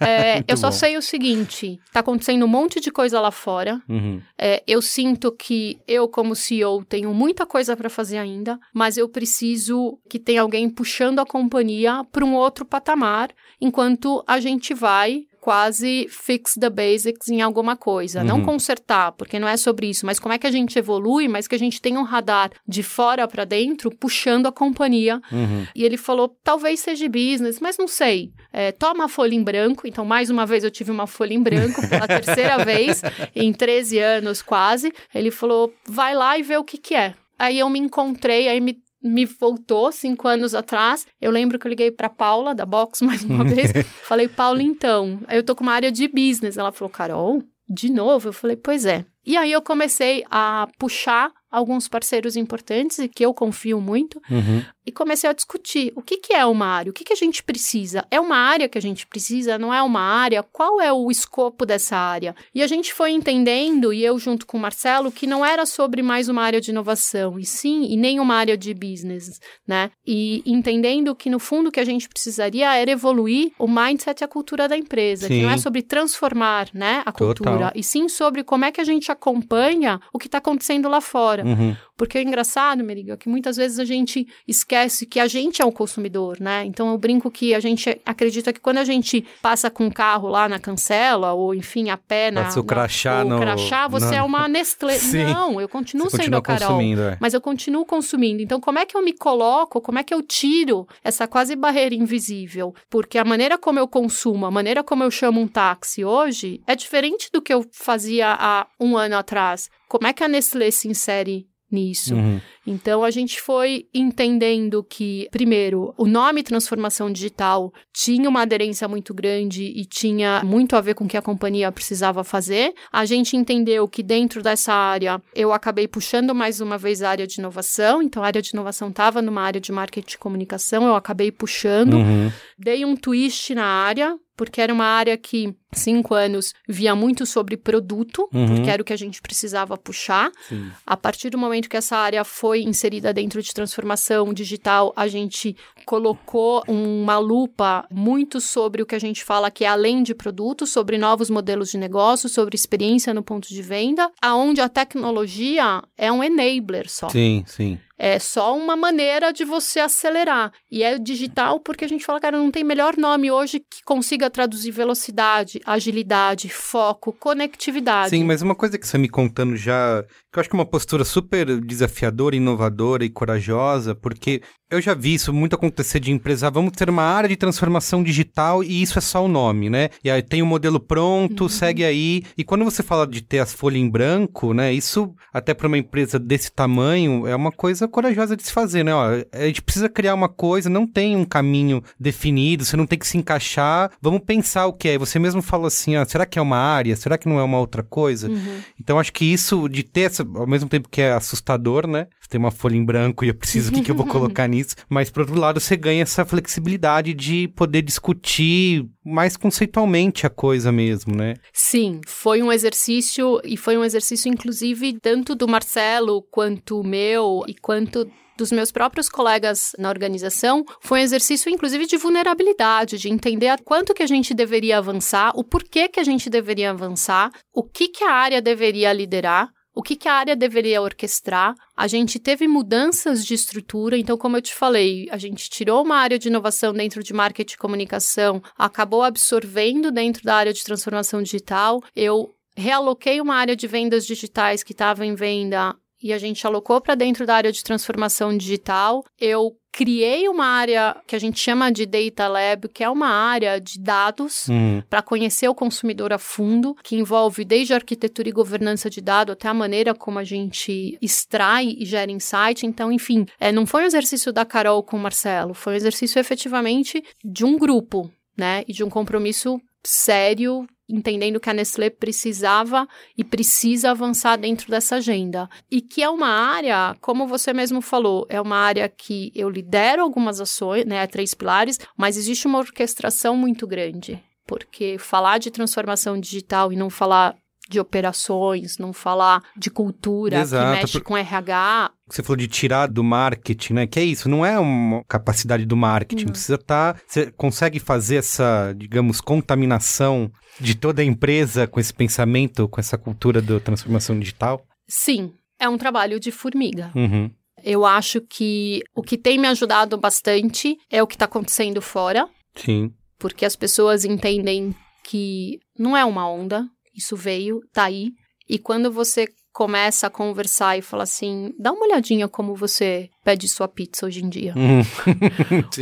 [0.01, 0.73] É, eu só bom.
[0.73, 3.83] sei o seguinte: tá acontecendo um monte de coisa lá fora.
[3.89, 4.23] Uhum.
[4.39, 9.09] É, eu sinto que eu, como CEO, tenho muita coisa para fazer ainda, mas eu
[9.09, 15.27] preciso que tenha alguém puxando a companhia para um outro patamar, enquanto a gente vai
[15.43, 18.23] quase fix the basics em alguma coisa.
[18.23, 18.45] Não Uhum.
[18.45, 21.55] consertar, porque não é sobre isso, mas como é que a gente evolui, mas que
[21.57, 25.67] a gente tenha um radar de fora para dentro puxando a companhia Uhum.
[25.75, 28.31] e ele falou, talvez seja business, mas não sei.
[28.53, 29.89] É, toma a folha em branco.
[29.89, 33.03] Então, mais uma vez, eu tive uma folha em branco pela terceira vez,
[33.35, 34.93] em 13 anos quase.
[35.13, 37.15] Ele falou, vai lá e vê o que que é.
[37.37, 41.07] Aí eu me encontrei, aí me, me voltou cinco anos atrás.
[41.21, 43.73] Eu lembro que eu liguei pra Paula, da Box, mais uma vez.
[44.05, 46.57] Falei, Paula, então, eu tô com uma área de business.
[46.57, 48.29] Ela falou, Carol, de novo?
[48.29, 49.05] Eu falei, pois é.
[49.25, 54.65] E aí eu comecei a puxar alguns parceiros importantes e que eu confio muito Uhum.
[54.87, 57.43] E comecei a discutir o que, que é uma área, o que, que a gente
[57.43, 58.05] precisa.
[58.11, 60.43] É uma área que a gente precisa, não é uma área?
[60.43, 62.35] Qual é o escopo dessa área?
[62.55, 66.03] E a gente foi entendendo, e eu junto com o Marcelo, que não era sobre
[66.03, 69.91] mais uma área de inovação, e sim, e nem uma área de business, né?
[70.07, 74.25] E entendendo que no fundo o que a gente precisaria era evoluir o mindset e
[74.25, 75.43] a cultura da empresa, que Sim.
[75.43, 77.73] não é sobre transformar, né, a cultura, Total.
[77.75, 81.45] e sim sobre como é que a gente acompanha o que está acontecendo lá fora.
[81.45, 81.77] Uhum.
[82.03, 85.65] Porque o engraçado, Merigo, é que muitas vezes a gente esquece que a gente é
[85.65, 86.65] o consumidor, né?
[86.65, 90.27] Então eu brinco que a gente acredita que quando a gente passa com o carro
[90.27, 92.43] lá na cancela, ou enfim, a pé na.
[92.43, 94.99] Passa o na- crachá o no- crachá, você na- é uma Nestlé.
[94.99, 95.27] Sim.
[95.27, 96.71] Não, eu continuo Você sendo a Carol.
[96.71, 97.17] consumindo, é.
[97.21, 98.43] Mas eu continuo consumindo.
[98.43, 99.81] Então, como é que eu me coloco?
[99.81, 102.75] Como é que eu tiro essa quase barreira invisível?
[102.91, 106.75] Porque a maneira como eu consumo, a maneira como eu chamo um táxi hoje é
[106.75, 109.71] diferente do que eu fazia há um ano atrás.
[109.89, 112.15] Como é que a Nestlé se insere nisso?
[112.15, 112.41] Uhum.
[112.67, 119.13] Então a gente foi entendendo que, primeiro, o nome transformação digital tinha uma aderência muito
[119.13, 122.73] grande e tinha muito a ver com o que a companhia precisava fazer.
[122.93, 127.27] A gente entendeu que dentro dessa área eu acabei puxando mais uma vez a área
[127.27, 130.95] de inovação, então a área de inovação estava numa área de marketing e comunicação, eu
[130.95, 132.31] acabei puxando Uhum.
[132.59, 137.57] dei um twist na área, porque era uma área que, cinco anos, via muito sobre
[137.57, 138.47] produto, Uhum.
[138.57, 140.31] porque era o que a gente precisava puxar.
[140.49, 140.71] Sim.
[140.87, 145.57] A partir do momento que essa área foi inserida dentro de transformação digital, a gente
[145.87, 150.67] colocou uma lupa muito sobre o que a gente fala que é além de produto,
[150.67, 156.11] sobre novos modelos de negócio, sobre experiência no ponto de venda, aonde a tecnologia é
[156.11, 157.09] um enabler só.
[157.09, 157.79] Sim, sim.
[157.99, 160.53] É só uma maneira de você acelerar.
[160.69, 164.29] E é digital porque a gente fala, cara, não tem melhor nome hoje que consiga
[164.29, 168.11] traduzir velocidade, agilidade, foco, conectividade.
[168.11, 170.65] Sim, mas uma coisa que você me contando já, que eu acho que é uma
[170.65, 174.41] postura super desafiadora, inovadora e corajosa, porque
[174.73, 176.51] eu já vi isso muito acontecer de empresa.
[176.51, 179.91] Vamos ter uma área de transformação digital e isso é só o nome, né?
[180.03, 181.49] E aí tem o um modelo pronto, uhum.
[181.49, 182.23] segue aí.
[182.39, 184.73] E quando você fala de ter as folhas em branco, né?
[184.73, 188.95] Isso, até para uma empresa desse tamanho, é uma coisa corajosa de se fazer, né?
[188.95, 192.99] Ó, a gente precisa criar uma coisa, não tem um caminho definido, você não tem
[192.99, 193.91] que se encaixar.
[194.01, 194.97] Vamos pensar o que é.
[194.97, 196.97] Você mesmo falou assim, ó, será que é uma área?
[196.97, 198.27] Será que não é uma outra coisa?
[198.27, 198.61] Uhum.
[198.81, 202.07] Então, acho que isso de ter essa, ao mesmo tempo que é assustador, né?
[202.21, 204.49] Você tem uma folha em branco e eu preciso, o que, que eu vou colocar
[204.49, 204.63] nisso?
[204.63, 210.31] isso, mas por outro lado você ganha essa flexibilidade de poder discutir mais conceitualmente a
[210.31, 211.35] coisa mesmo, né?
[211.53, 217.43] Sim, foi um exercício e foi um exercício inclusive tanto do Marcelo quanto o meu
[217.47, 223.11] e quanto dos meus próprios colegas na organização foi um exercício, inclusive, de vulnerabilidade, de
[223.11, 227.31] entender a quanto que a gente deveria avançar, o porquê que a gente deveria avançar,
[227.55, 231.55] o que, que a área deveria liderar, o que, que, a área deveria orquestrar?
[231.77, 235.97] A gente teve mudanças de estrutura, então, como eu te falei, a gente tirou uma
[235.97, 241.23] área de inovação dentro de marketing e comunicação, acabou absorvendo dentro da área de transformação
[241.23, 241.83] digital.
[241.97, 246.81] Eu realoquei uma área de vendas digitais que estava em venda e a gente alocou
[246.81, 249.05] para dentro da área de transformação digital.
[249.21, 253.59] Eu criei uma área que a gente chama de Data Lab, que é uma área
[253.59, 254.83] de dados uhum.
[254.89, 259.49] para conhecer o consumidor a fundo, que envolve desde arquitetura e governança de dados até
[259.49, 262.67] a maneira como a gente extrai e gera insight.
[262.67, 266.19] Então, enfim, é, não foi um exercício da Carol com o Marcelo, foi um exercício
[266.19, 268.65] efetivamente de um grupo, né?
[268.69, 274.97] E de um compromisso sério entendendo que a Nestlé precisava e precisa avançar dentro dessa
[274.97, 275.49] agenda.
[275.71, 280.03] E que é uma área, como você mesmo falou, é uma área que eu lidero
[280.03, 284.23] algumas ações, né, três pilares, mas existe uma orquestração muito grande.
[284.47, 287.35] Porque falar de transformação digital e não falar
[287.73, 291.05] de operações, não falar de cultura Exato, que mexe por...
[291.05, 291.91] com RH.
[292.07, 293.87] Você falou de tirar do marketing, né?
[293.87, 296.27] Que é isso, não é uma capacidade do marketing.
[296.27, 296.33] Não.
[296.33, 296.95] Precisa estar.
[296.95, 300.31] Tá, você consegue fazer essa, digamos, contaminação
[300.61, 304.63] de toda a empresa com esse pensamento, com essa cultura da transformação digital?
[304.87, 306.93] Sim, é um trabalho de formiga.
[306.95, 307.31] Uhum.
[307.65, 312.29] Eu acho que o que tem me ajudado bastante é o que está acontecendo fora.
[312.55, 312.93] Sim.
[313.19, 318.11] Porque as pessoas entendem que não é uma onda, isso veio, tá aí.
[318.49, 323.49] E quando você começa a conversar e fala assim, dá uma olhadinha como você pede
[323.49, 324.55] sua pizza hoje em dia.
[324.57, 324.81] Uhum.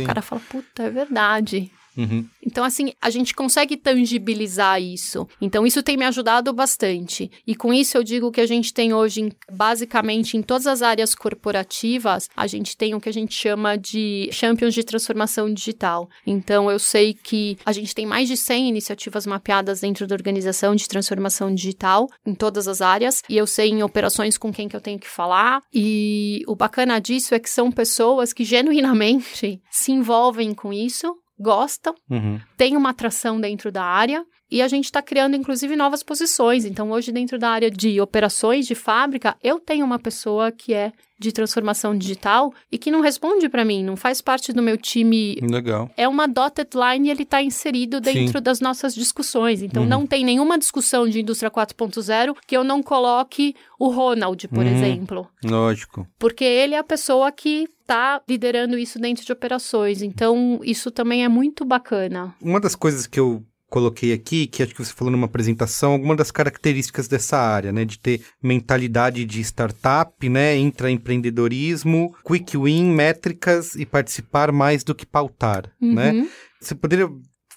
[0.03, 1.71] o cara fala, puta, é verdade.
[1.97, 2.25] Uhum.
[2.45, 5.27] Então, assim, a gente consegue tangibilizar isso.
[5.39, 7.29] Então, isso tem me ajudado bastante.
[7.45, 11.13] E com isso, eu digo que a gente tem hoje, basicamente, em todas as áreas
[11.13, 16.09] corporativas, a gente tem o que a gente chama de champions de transformação digital.
[16.25, 20.75] Então, eu sei que a gente tem mais de 100 iniciativas mapeadas dentro da organização
[20.75, 23.21] de transformação digital, em todas as áreas.
[23.29, 25.61] E eu sei em operações com quem que eu tenho que falar.
[25.73, 31.95] E o bacana disso é que são pessoas que genuinamente se envolvem com isso gostam,
[32.09, 32.39] uhum.
[32.55, 36.65] tem uma atração dentro da área e a gente está criando, inclusive, novas posições.
[36.65, 40.91] Então, hoje, dentro da área de operações de fábrica, eu tenho uma pessoa que é
[41.21, 45.35] de transformação digital e que não responde para mim, não faz parte do meu time.
[45.41, 45.89] Legal.
[45.95, 48.43] É uma dotted line e ele está inserido dentro Sim.
[48.43, 49.61] das nossas discussões.
[49.61, 49.89] Então, uhum.
[49.89, 54.73] não tem nenhuma discussão de indústria 4.0 que eu não coloque o Ronald, por uhum.
[54.73, 55.27] exemplo.
[55.43, 56.07] Lógico.
[56.17, 60.01] Porque ele é a pessoa que está liderando isso dentro de operações.
[60.01, 62.33] Então, isso também é muito bacana.
[62.41, 66.17] Uma das coisas que eu coloquei aqui, que acho que você falou numa apresentação, algumas
[66.17, 67.85] das características dessa área, né?
[67.85, 70.57] De ter mentalidade de startup, né?
[70.57, 76.11] Intraempreendedorismo, quick win, métricas e participar mais do que pautar, né?
[76.11, 76.21] uhum.
[76.23, 76.29] né?
[76.59, 77.09] Você poderia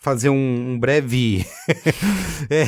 [0.05, 1.47] fazer um, um breve
[2.51, 2.64] é,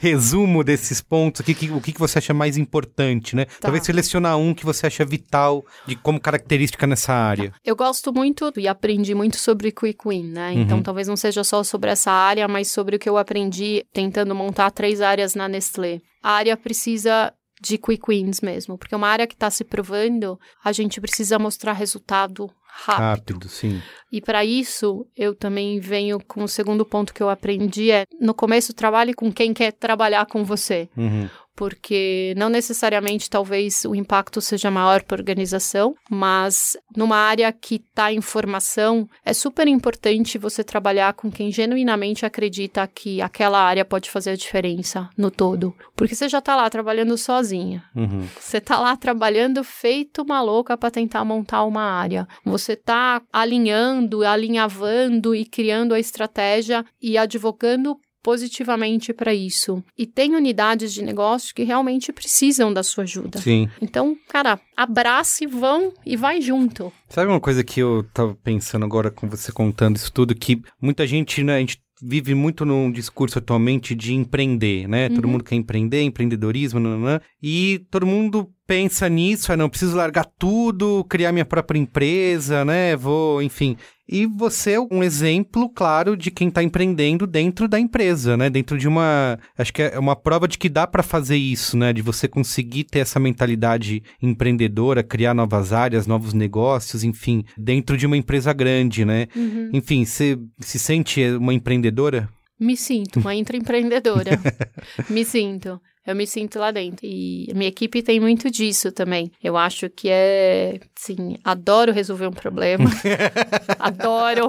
[0.00, 3.44] resumo desses pontos, o que, o que você acha mais importante, né?
[3.44, 3.52] Tá.
[3.60, 7.52] Talvez selecionar um que você acha vital de como característica nessa área.
[7.64, 10.50] Eu gosto muito e aprendi muito sobre Quick Win, né?
[10.50, 10.62] Uhum.
[10.62, 14.34] Então talvez não seja só sobre essa área, mas sobre o que eu aprendi tentando
[14.34, 16.00] montar três áreas na Nestlé.
[16.20, 20.38] A área precisa de quick wins mesmo, porque é uma área que está se provando,
[20.64, 23.02] a gente precisa mostrar resultado rápido.
[23.02, 23.82] Rápido, sim.
[24.10, 28.32] E para isso, eu também venho com o segundo ponto que eu aprendi é, no
[28.32, 30.88] começo, trabalhe com quem quer trabalhar com você.
[30.96, 31.28] Uhum
[31.58, 37.74] porque não necessariamente talvez o impacto seja maior para a organização, mas numa área que
[37.74, 43.84] está em formação, é super importante você trabalhar com quem genuinamente acredita que aquela área
[43.84, 45.74] pode fazer a diferença no todo.
[45.96, 47.82] Porque você já está lá trabalhando sozinha.
[47.92, 48.24] Uhum.
[48.38, 52.28] Você está lá trabalhando feito uma louca para tentar montar uma área.
[52.44, 59.82] Você está alinhando, alinhavando e criando a estratégia e advogando positivamente para isso.
[59.96, 63.40] E tem unidades de negócio que realmente precisam da sua ajuda.
[63.40, 63.68] Sim.
[63.80, 66.92] Então, cara, abrace, vão e vai junto.
[67.08, 71.06] Sabe uma coisa que eu tava pensando agora com você contando isso tudo, que muita
[71.06, 75.08] gente, né, a gente vive muito num discurso atualmente de empreender, né?
[75.08, 75.14] Uhum.
[75.14, 80.26] Todo mundo quer empreender, empreendedorismo, nananã, e todo mundo pensa nisso, ah, não, preciso largar
[80.38, 82.94] tudo, criar minha própria empresa, né?
[82.96, 83.76] Vou, enfim.
[84.08, 88.48] E você é um exemplo, claro, de quem está empreendendo dentro da empresa, né?
[88.48, 89.38] Dentro de uma.
[89.56, 91.92] Acho que é uma prova de que dá para fazer isso, né?
[91.92, 98.06] De você conseguir ter essa mentalidade empreendedora, criar novas áreas, novos negócios, enfim, dentro de
[98.06, 99.26] uma empresa grande, né?
[99.36, 99.70] Uhum.
[99.74, 102.30] Enfim, você se sente uma empreendedora?
[102.58, 104.40] Me sinto uma intraempreendedora.
[105.08, 107.06] Me sinto eu me sinto lá dentro.
[107.06, 109.30] E a minha equipe tem muito disso também.
[109.42, 112.90] Eu acho que é, sim, adoro resolver um problema.
[113.78, 114.48] adoro.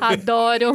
[0.00, 0.74] adoro.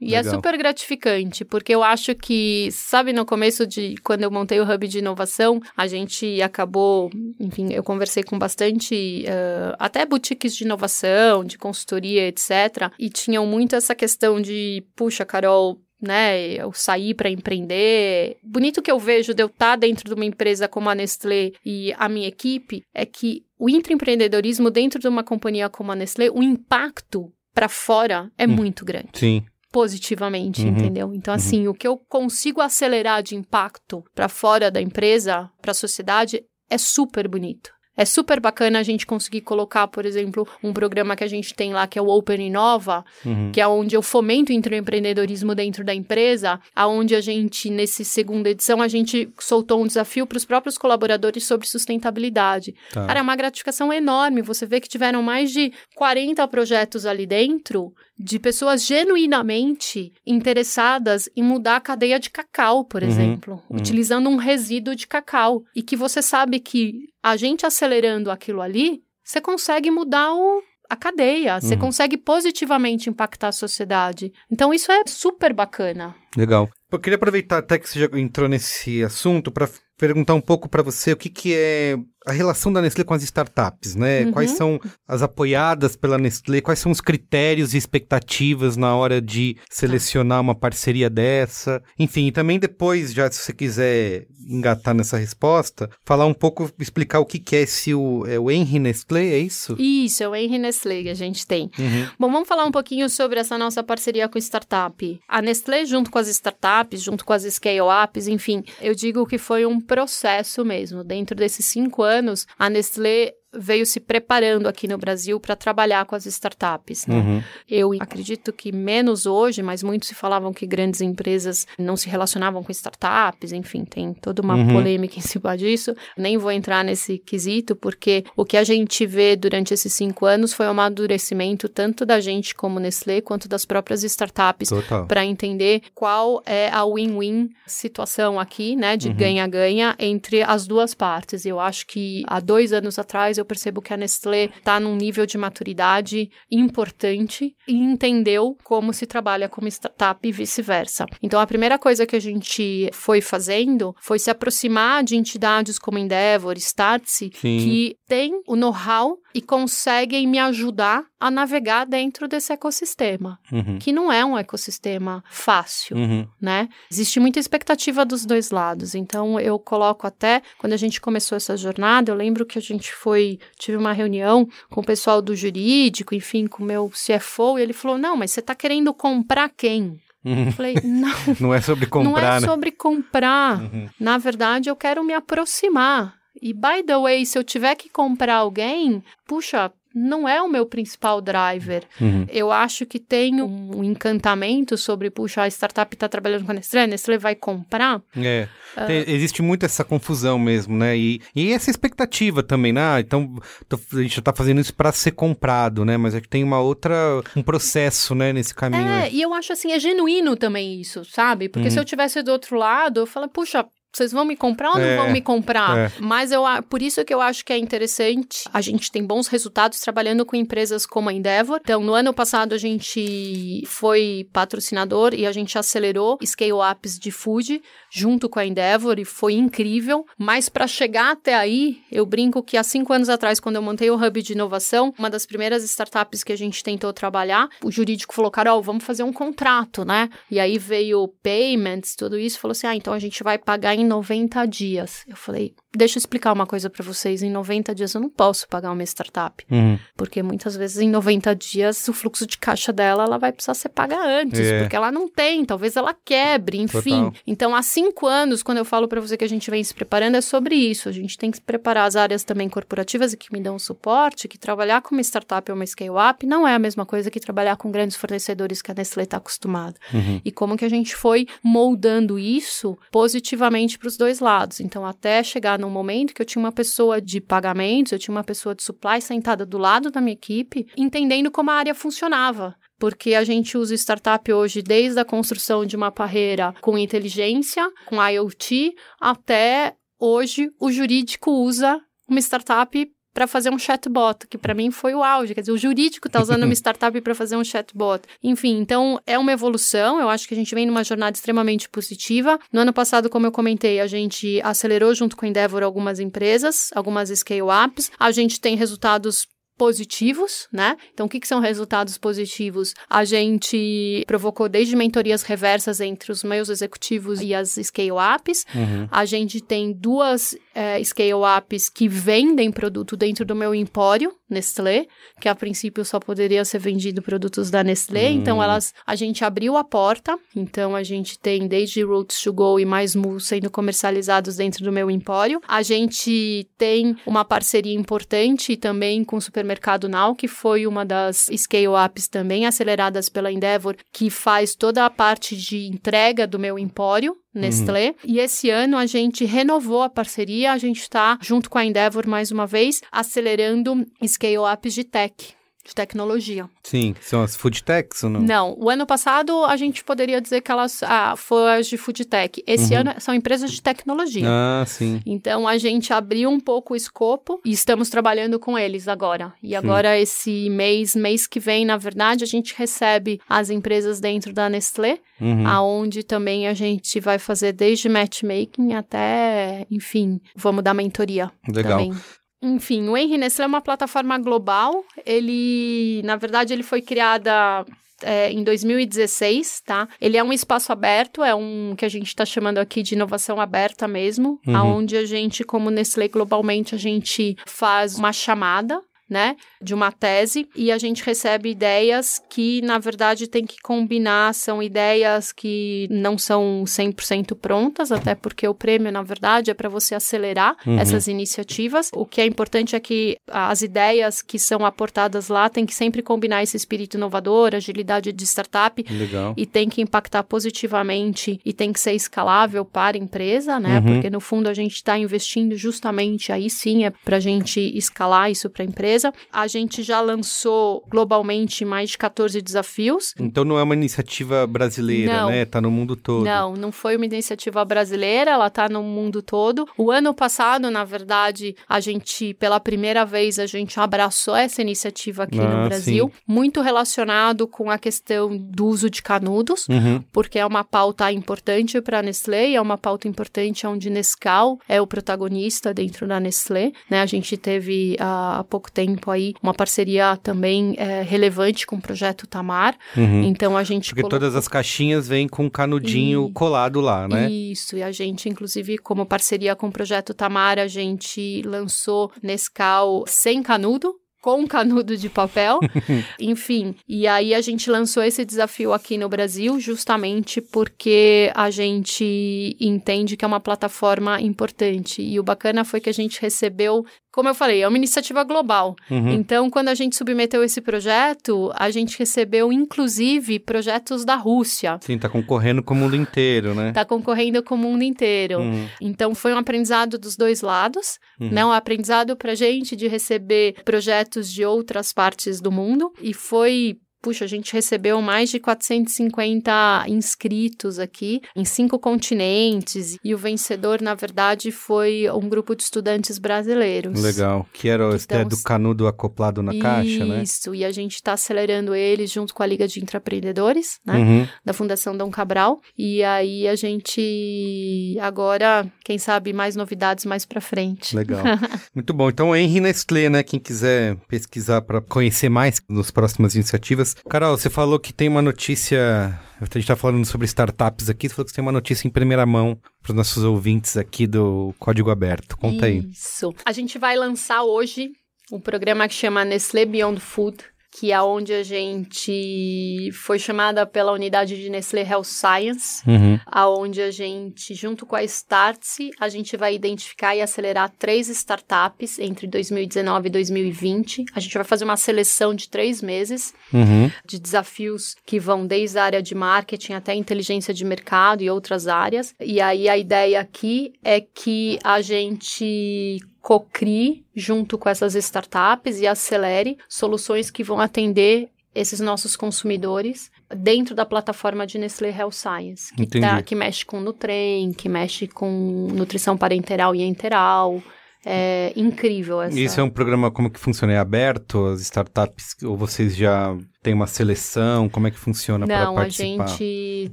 [0.00, 0.32] E é Legal.
[0.32, 4.64] é super gratificante, porque eu acho que, sabe, no começo de quando eu montei o
[4.64, 10.64] hub de inovação, a gente acabou, enfim, eu conversei com bastante, uh, até boutiques de
[10.64, 12.90] inovação, de consultoria, etc.
[12.98, 18.36] E tinham muito essa questão de, puxa, Carol, né, eu sair para empreender.
[18.42, 21.52] Bonito que eu vejo de eu estar tá dentro de uma empresa como a Nestlé
[21.64, 26.30] e a minha equipe é que o intraempreendedorismo dentro de uma companhia como a Nestlé,
[26.30, 29.10] o impacto para fora é hum, muito grande.
[29.14, 29.44] Sim.
[29.72, 31.14] Positivamente, uhum, entendeu?
[31.14, 31.36] Então, uhum.
[31.36, 36.44] assim, o que eu consigo acelerar de impacto para fora da empresa, para a sociedade,
[36.68, 37.70] é super bonito.
[37.96, 41.72] É super bacana a gente conseguir colocar, por exemplo, um programa que a gente tem
[41.72, 43.50] lá, que é o Open Inova, uhum.
[43.52, 48.50] que é onde eu fomento o empreendedorismo dentro da empresa, aonde a gente, nesse segunda
[48.50, 52.74] edição, a gente soltou um desafio para os próprios colaboradores sobre sustentabilidade.
[52.92, 53.06] Tá.
[53.06, 54.42] Cara, é uma gratificação enorme.
[54.42, 61.42] Você vê que tiveram mais de 40 projetos ali dentro de pessoas genuinamente interessadas em
[61.42, 63.76] mudar a cadeia de cacau, por uhum, exemplo, uhum.
[63.76, 65.64] utilizando um resíduo de cacau.
[65.74, 70.96] E que você sabe que a gente acelerando aquilo ali, você consegue mudar o, a
[70.96, 71.80] cadeia, você uhum.
[71.80, 74.32] consegue positivamente impactar a sociedade.
[74.50, 76.14] Então isso é super bacana.
[76.36, 76.68] Legal.
[76.90, 80.82] Eu queria aproveitar até que você já entrou nesse assunto para perguntar um pouco para
[80.82, 81.96] você o que, que é
[82.26, 84.24] a relação da Nestlé com as startups, né?
[84.24, 84.32] Uhum.
[84.32, 86.60] Quais são as apoiadas pela Nestlé?
[86.60, 91.80] Quais são os critérios e expectativas na hora de selecionar uma parceria dessa?
[91.96, 97.20] Enfim, e também depois, já se você quiser engatar nessa resposta, falar um pouco, explicar
[97.20, 99.76] o que, que é esse o, é o Henry Nestlé, é isso?
[99.78, 101.70] Isso, é o Henry Nestlé que a gente tem.
[101.78, 102.08] Uhum.
[102.18, 105.20] Bom, vamos falar um pouquinho sobre essa nossa parceria com startup.
[105.28, 109.66] A Nestlé, junto com as startups, junto com as scale-ups, enfim, eu digo que foi
[109.66, 111.04] um processo mesmo.
[111.04, 112.15] Dentro desses cinco anos,
[112.58, 117.06] a Nestlé veio se preparando aqui no Brasil para trabalhar com as startups.
[117.06, 117.16] Né?
[117.16, 117.42] Uhum.
[117.68, 122.62] Eu acredito que menos hoje, mas muitos se falavam que grandes empresas não se relacionavam
[122.62, 124.68] com startups, enfim, tem toda uma uhum.
[124.68, 125.94] polêmica em cima disso.
[126.16, 130.52] Nem vou entrar nesse quesito, porque o que a gente vê durante esses cinco anos
[130.52, 134.70] foi um amadurecimento tanto da gente como Nestlé, quanto das próprias startups,
[135.08, 139.14] para entender qual é a win-win situação aqui, né, de uhum.
[139.16, 140.06] ganha-ganha uhum.
[140.06, 141.46] entre as duas partes.
[141.46, 145.24] Eu acho que há dois anos atrás eu percebo que a Nestlé está num nível
[145.24, 151.06] de maturidade importante e entendeu como se trabalha como startup e vice-versa.
[151.22, 155.98] Então, a primeira coisa que a gente foi fazendo foi se aproximar de entidades como
[155.98, 163.38] Endeavor, Startse, que têm o know-how e conseguem me ajudar a navegar dentro desse ecossistema,
[163.50, 163.78] uhum.
[163.78, 166.28] que não é um ecossistema fácil, uhum.
[166.40, 166.68] né?
[166.90, 168.94] Existe muita expectativa dos dois lados.
[168.94, 172.92] Então eu coloco até quando a gente começou essa jornada, eu lembro que a gente
[172.92, 177.62] foi, tive uma reunião com o pessoal do jurídico, enfim, com o meu CFO, e
[177.62, 180.50] ele falou: "Não, mas você está querendo comprar quem?" Uhum.
[180.50, 181.14] Falei, não.
[181.40, 182.10] não é sobre comprar.
[182.10, 182.46] Não é né?
[182.46, 183.60] sobre comprar.
[183.60, 183.88] Uhum.
[183.98, 186.16] Na verdade, eu quero me aproximar.
[186.42, 190.66] E by the way, se eu tiver que comprar alguém, puxa, não é o meu
[190.66, 191.82] principal driver.
[191.98, 192.26] Uhum.
[192.28, 196.82] Eu acho que tem um encantamento sobre, puxa, a startup está trabalhando com a Nestlé,
[196.82, 198.02] a Nestlé vai comprar.
[198.14, 198.86] É, uh...
[198.86, 200.94] tem, existe muito essa confusão mesmo, né?
[200.98, 202.82] E, e essa expectativa também, né?
[202.82, 205.96] Ah, então, tô, a gente já está fazendo isso para ser comprado, né?
[205.96, 208.86] Mas é que tem uma outra, um processo, né, nesse caminho.
[208.86, 211.48] É, e eu acho assim, é genuíno também isso, sabe?
[211.48, 211.72] Porque uhum.
[211.72, 214.84] se eu tivesse do outro lado, eu falo, puxa, vocês vão me comprar ou não
[214.84, 215.76] É, vão me comprar?
[215.78, 215.92] é.
[216.00, 218.44] Mas eu, por isso que eu acho que é interessante.
[218.52, 221.60] A gente tem bons resultados trabalhando com empresas como a Endeavor.
[221.62, 227.62] Então, no ano passado, a gente foi patrocinador e a gente acelerou scale-ups de food
[227.90, 230.04] junto com a Endeavor e foi incrível.
[230.18, 233.90] Mas para chegar até aí, eu brinco que há cinco anos atrás, quando eu montei
[233.90, 238.14] o Hub de Inovação, uma das primeiras startups que a gente tentou trabalhar, o jurídico
[238.14, 240.08] falou, Carol, vamos fazer um contrato, né?
[240.30, 243.85] E aí veio payments, tudo isso, falou assim, ah, então a gente vai pagar em
[243.86, 245.04] 90 dias.
[245.06, 248.48] Eu falei, deixa eu explicar uma coisa para vocês, em 90 dias eu não posso
[248.48, 249.78] pagar uma startup, Uhum.
[249.96, 253.68] porque muitas vezes em 90 dias o fluxo de caixa dela, ela vai precisar ser
[253.68, 254.60] paga antes, É.
[254.60, 257.04] porque ela não tem, talvez ela quebre, enfim.
[257.06, 257.12] Total.
[257.26, 260.16] Então, há cinco anos, quando eu falo para você que a gente vem se preparando,
[260.16, 260.88] é sobre isso.
[260.88, 264.38] A gente tem que preparar as áreas também corporativas e que me dão suporte, que
[264.38, 267.70] trabalhar com uma startup ou uma scale-up não é a mesma coisa que trabalhar com
[267.70, 269.76] grandes fornecedores que a Nestlé está acostumada.
[269.92, 270.20] Uhum.
[270.24, 274.60] E como que a gente foi moldando isso positivamente para os dois lados.
[274.60, 278.24] Então, até chegar num momento que eu tinha uma pessoa de pagamentos, eu tinha uma
[278.24, 282.54] pessoa de supply sentada do lado da minha equipe, entendendo como a área funcionava.
[282.78, 288.02] Porque a gente usa startup hoje desde a construção de uma parreira com inteligência, com
[288.02, 294.70] IoT, até hoje o jurídico usa uma startup para fazer um chatbot, que para mim
[294.70, 295.34] foi o auge.
[295.34, 298.02] Quer dizer, o jurídico está usando uma startup para fazer um chatbot.
[298.22, 299.98] Enfim, então é uma evolução.
[299.98, 302.38] Eu acho que a gente vem numa jornada extremamente positiva.
[302.52, 306.68] No ano passado, como eu comentei, a gente acelerou junto com a Endeavor algumas empresas,
[306.74, 307.90] algumas scale-ups.
[307.98, 309.26] A gente tem resultados
[309.56, 310.76] positivos, né?
[310.92, 312.74] Então, o que, que são resultados positivos?
[312.88, 318.44] A gente provocou desde mentorias reversas entre os meus executivos e as scale-ups.
[318.54, 318.88] Uhum.
[318.90, 324.86] A gente tem duas eh, scale-ups que vendem produto dentro do meu empório, Nestlé,
[325.20, 328.08] que a princípio só poderia ser vendido produtos da Nestlé.
[328.08, 328.14] Hum.
[328.14, 330.18] Então, elas, a gente abriu a porta.
[330.34, 334.72] Então, a gente tem desde Roots to Go e mais Mu sendo comercializados dentro do
[334.72, 335.40] meu empório.
[335.46, 341.28] A gente tem uma parceria importante também com o Supermercado Now, que foi uma das
[341.34, 347.16] scale-ups também aceleradas pela Endeavor, que faz toda a parte de entrega do meu empório.
[347.36, 347.94] Nestlé.
[348.02, 352.08] E esse ano a gente renovou a parceria, a gente está junto com a Endeavor
[352.08, 355.35] mais uma vez, acelerando scale-ups de tech,
[355.66, 356.48] de tecnologia.
[356.62, 358.20] Sim, são as food techs ou não?
[358.20, 362.04] Não, o ano passado a gente poderia dizer que elas ah, foram as de food
[362.04, 362.42] tech.
[362.46, 362.80] Esse Uhum.
[362.80, 364.24] ano são empresas de tecnologia.
[364.26, 365.00] Ah, sim.
[365.04, 369.32] Então a gente abriu um pouco o escopo e estamos trabalhando com eles agora.
[369.42, 374.32] E agora esse mês, mês que vem, na verdade, a gente recebe as empresas dentro
[374.32, 375.46] da Nestlé, Uhum.
[375.46, 381.78] aonde também a gente vai fazer desde matchmaking até, enfim, vamos dar mentoria Legal.
[381.78, 381.98] também.
[382.42, 384.84] Enfim, o Henry Nestlé é uma plataforma global.
[385.04, 387.64] Ele, na verdade, ele foi criada
[388.02, 389.88] é, em 2016, tá?
[390.00, 393.40] Ele é um espaço aberto, é um que a gente está chamando aqui de inovação
[393.40, 394.56] aberta mesmo, Uhum.
[394.56, 398.80] aonde a gente, como Nestlé globalmente, a gente faz uma chamada.
[399.08, 404.34] Né, de uma tese e a gente recebe ideias que, na verdade, tem que combinar,
[404.34, 409.68] são ideias que não são 100% prontas, até porque o prêmio, na verdade, é para
[409.68, 410.76] você acelerar Uhum.
[410.80, 411.88] essas iniciativas.
[411.94, 416.02] O que é importante é que as ideias que são aportadas lá têm que sempre
[416.02, 419.34] combinar esse espírito inovador, agilidade de startup Legal.
[419.36, 423.78] e tem que impactar positivamente e tem que ser escalável para a empresa, né?
[423.78, 423.84] Uhum.
[423.94, 428.30] Porque no fundo a gente está investindo justamente aí sim é para a gente escalar
[428.30, 428.95] isso para a empresa.
[429.32, 433.14] A gente já lançou globalmente mais de 14 desafios.
[433.18, 435.30] Então não é uma iniciativa brasileira, Não.
[435.30, 435.44] né?
[435.44, 436.24] Tá no mundo todo.
[436.24, 439.66] Não, não foi uma iniciativa brasileira, ela está no mundo todo.
[439.76, 445.24] O ano passado, na verdade, a gente, pela primeira vez, a gente abraçou essa iniciativa
[445.24, 446.20] aqui Ah, no Brasil, sim.
[446.26, 449.66] muito relacionado com a questão do uso de canudos.
[449.68, 450.02] Uhum.
[450.12, 454.58] porque é uma pauta importante para a Nestlé e é uma pauta importante onde Nescau
[454.68, 457.00] é o protagonista dentro da Nestlé, né?
[457.02, 461.80] A gente teve há, há pouco tempo aí uma parceria também é, relevante com o
[461.80, 463.22] projeto Tamar, Uhum.
[463.24, 467.08] então a gente Porque colocou- todas as caixinhas vêm com um canudinho E- colado lá,
[467.08, 467.30] né?
[467.30, 473.04] Isso, e a gente, inclusive, como parceria com o Projeto Tamar, a gente lançou Nescau
[473.06, 475.60] sem canudo, com canudo de papel,
[476.18, 476.74] enfim.
[476.88, 483.16] E aí a gente lançou esse desafio aqui no Brasil, justamente porque a gente entende
[483.16, 485.00] que é uma plataforma importante.
[485.02, 486.84] E o bacana foi que a gente recebeu,
[487.16, 488.76] como eu falei, é uma iniciativa global.
[488.90, 489.08] Uhum.
[489.08, 494.78] Então, quando a gente submeteu esse projeto, a gente recebeu, inclusive, projetos da Rússia.
[494.82, 496.72] Sim, tá concorrendo com o mundo inteiro, né?
[496.72, 498.40] Tá concorrendo com o mundo inteiro.
[498.40, 498.68] Uhum.
[498.82, 501.30] Então, foi um aprendizado dos dois lados, Uhum.
[501.30, 501.42] né?
[501.42, 505.90] Um aprendizado pra gente de receber projetos de outras partes do mundo.
[506.02, 506.76] E foi
[507.06, 513.80] puxa, a gente recebeu mais de 450 inscritos aqui em cinco continentes e o vencedor,
[513.80, 517.00] na verdade, foi um grupo de estudantes brasileiros.
[517.00, 520.20] Legal, que era a ideia do canudo acoplado na isso, caixa, né?
[520.20, 523.98] Isso, e a gente está acelerando eles junto com a Liga de Intraempreendedores, né?
[523.98, 524.28] Uhum.
[524.44, 525.60] Da Fundação Dom Cabral.
[525.78, 530.96] E aí a gente agora, quem sabe, mais novidades mais para frente.
[530.96, 531.22] Legal.
[531.72, 532.08] Muito bom.
[532.08, 533.22] Então, Henry Nestlé, né?
[533.22, 536.95] Quem quiser pesquisar para conhecer mais nas próximas iniciativas.
[537.08, 539.18] Carol, você falou que tem uma notícia.
[539.40, 542.24] A gente está falando sobre startups aqui, você falou que tem uma notícia em primeira
[542.24, 545.36] mão para os nossos ouvintes aqui do Código Aberto.
[545.36, 545.86] Conta aí.
[545.90, 546.32] Isso.
[546.44, 547.90] A gente vai lançar hoje
[548.32, 550.38] um programa que chama Nestlé Beyond Food,
[550.78, 556.20] que é onde a gente foi chamada pela unidade de Nestlé Health Science, uhum.
[556.26, 561.98] aonde a gente, junto com a Startse, a gente vai identificar e acelerar três startups
[561.98, 564.04] entre 2019 e 2020.
[564.14, 566.90] A gente vai fazer uma seleção de três meses uhum.
[567.06, 571.66] de desafios que vão desde a área de marketing até inteligência de mercado e outras
[571.66, 572.14] áreas.
[572.20, 578.86] E aí a ideia aqui é que a gente cocrie junto com essas startups e
[578.88, 585.72] acelere soluções que vão atender esses nossos consumidores dentro da plataforma de Nestlé Health Science,
[585.72, 588.28] que, tá, que mexe com Nutrem, que mexe com
[588.74, 590.60] nutrição parenteral e enteral,
[591.08, 592.38] é incrível essa.
[592.38, 593.72] Isso é um programa como que funciona?
[593.72, 594.44] É aberto?
[594.46, 597.68] As startups ou vocês já têm uma seleção?
[597.68, 599.16] Como é que funciona para participar?
[599.16, 599.92] Não, a gente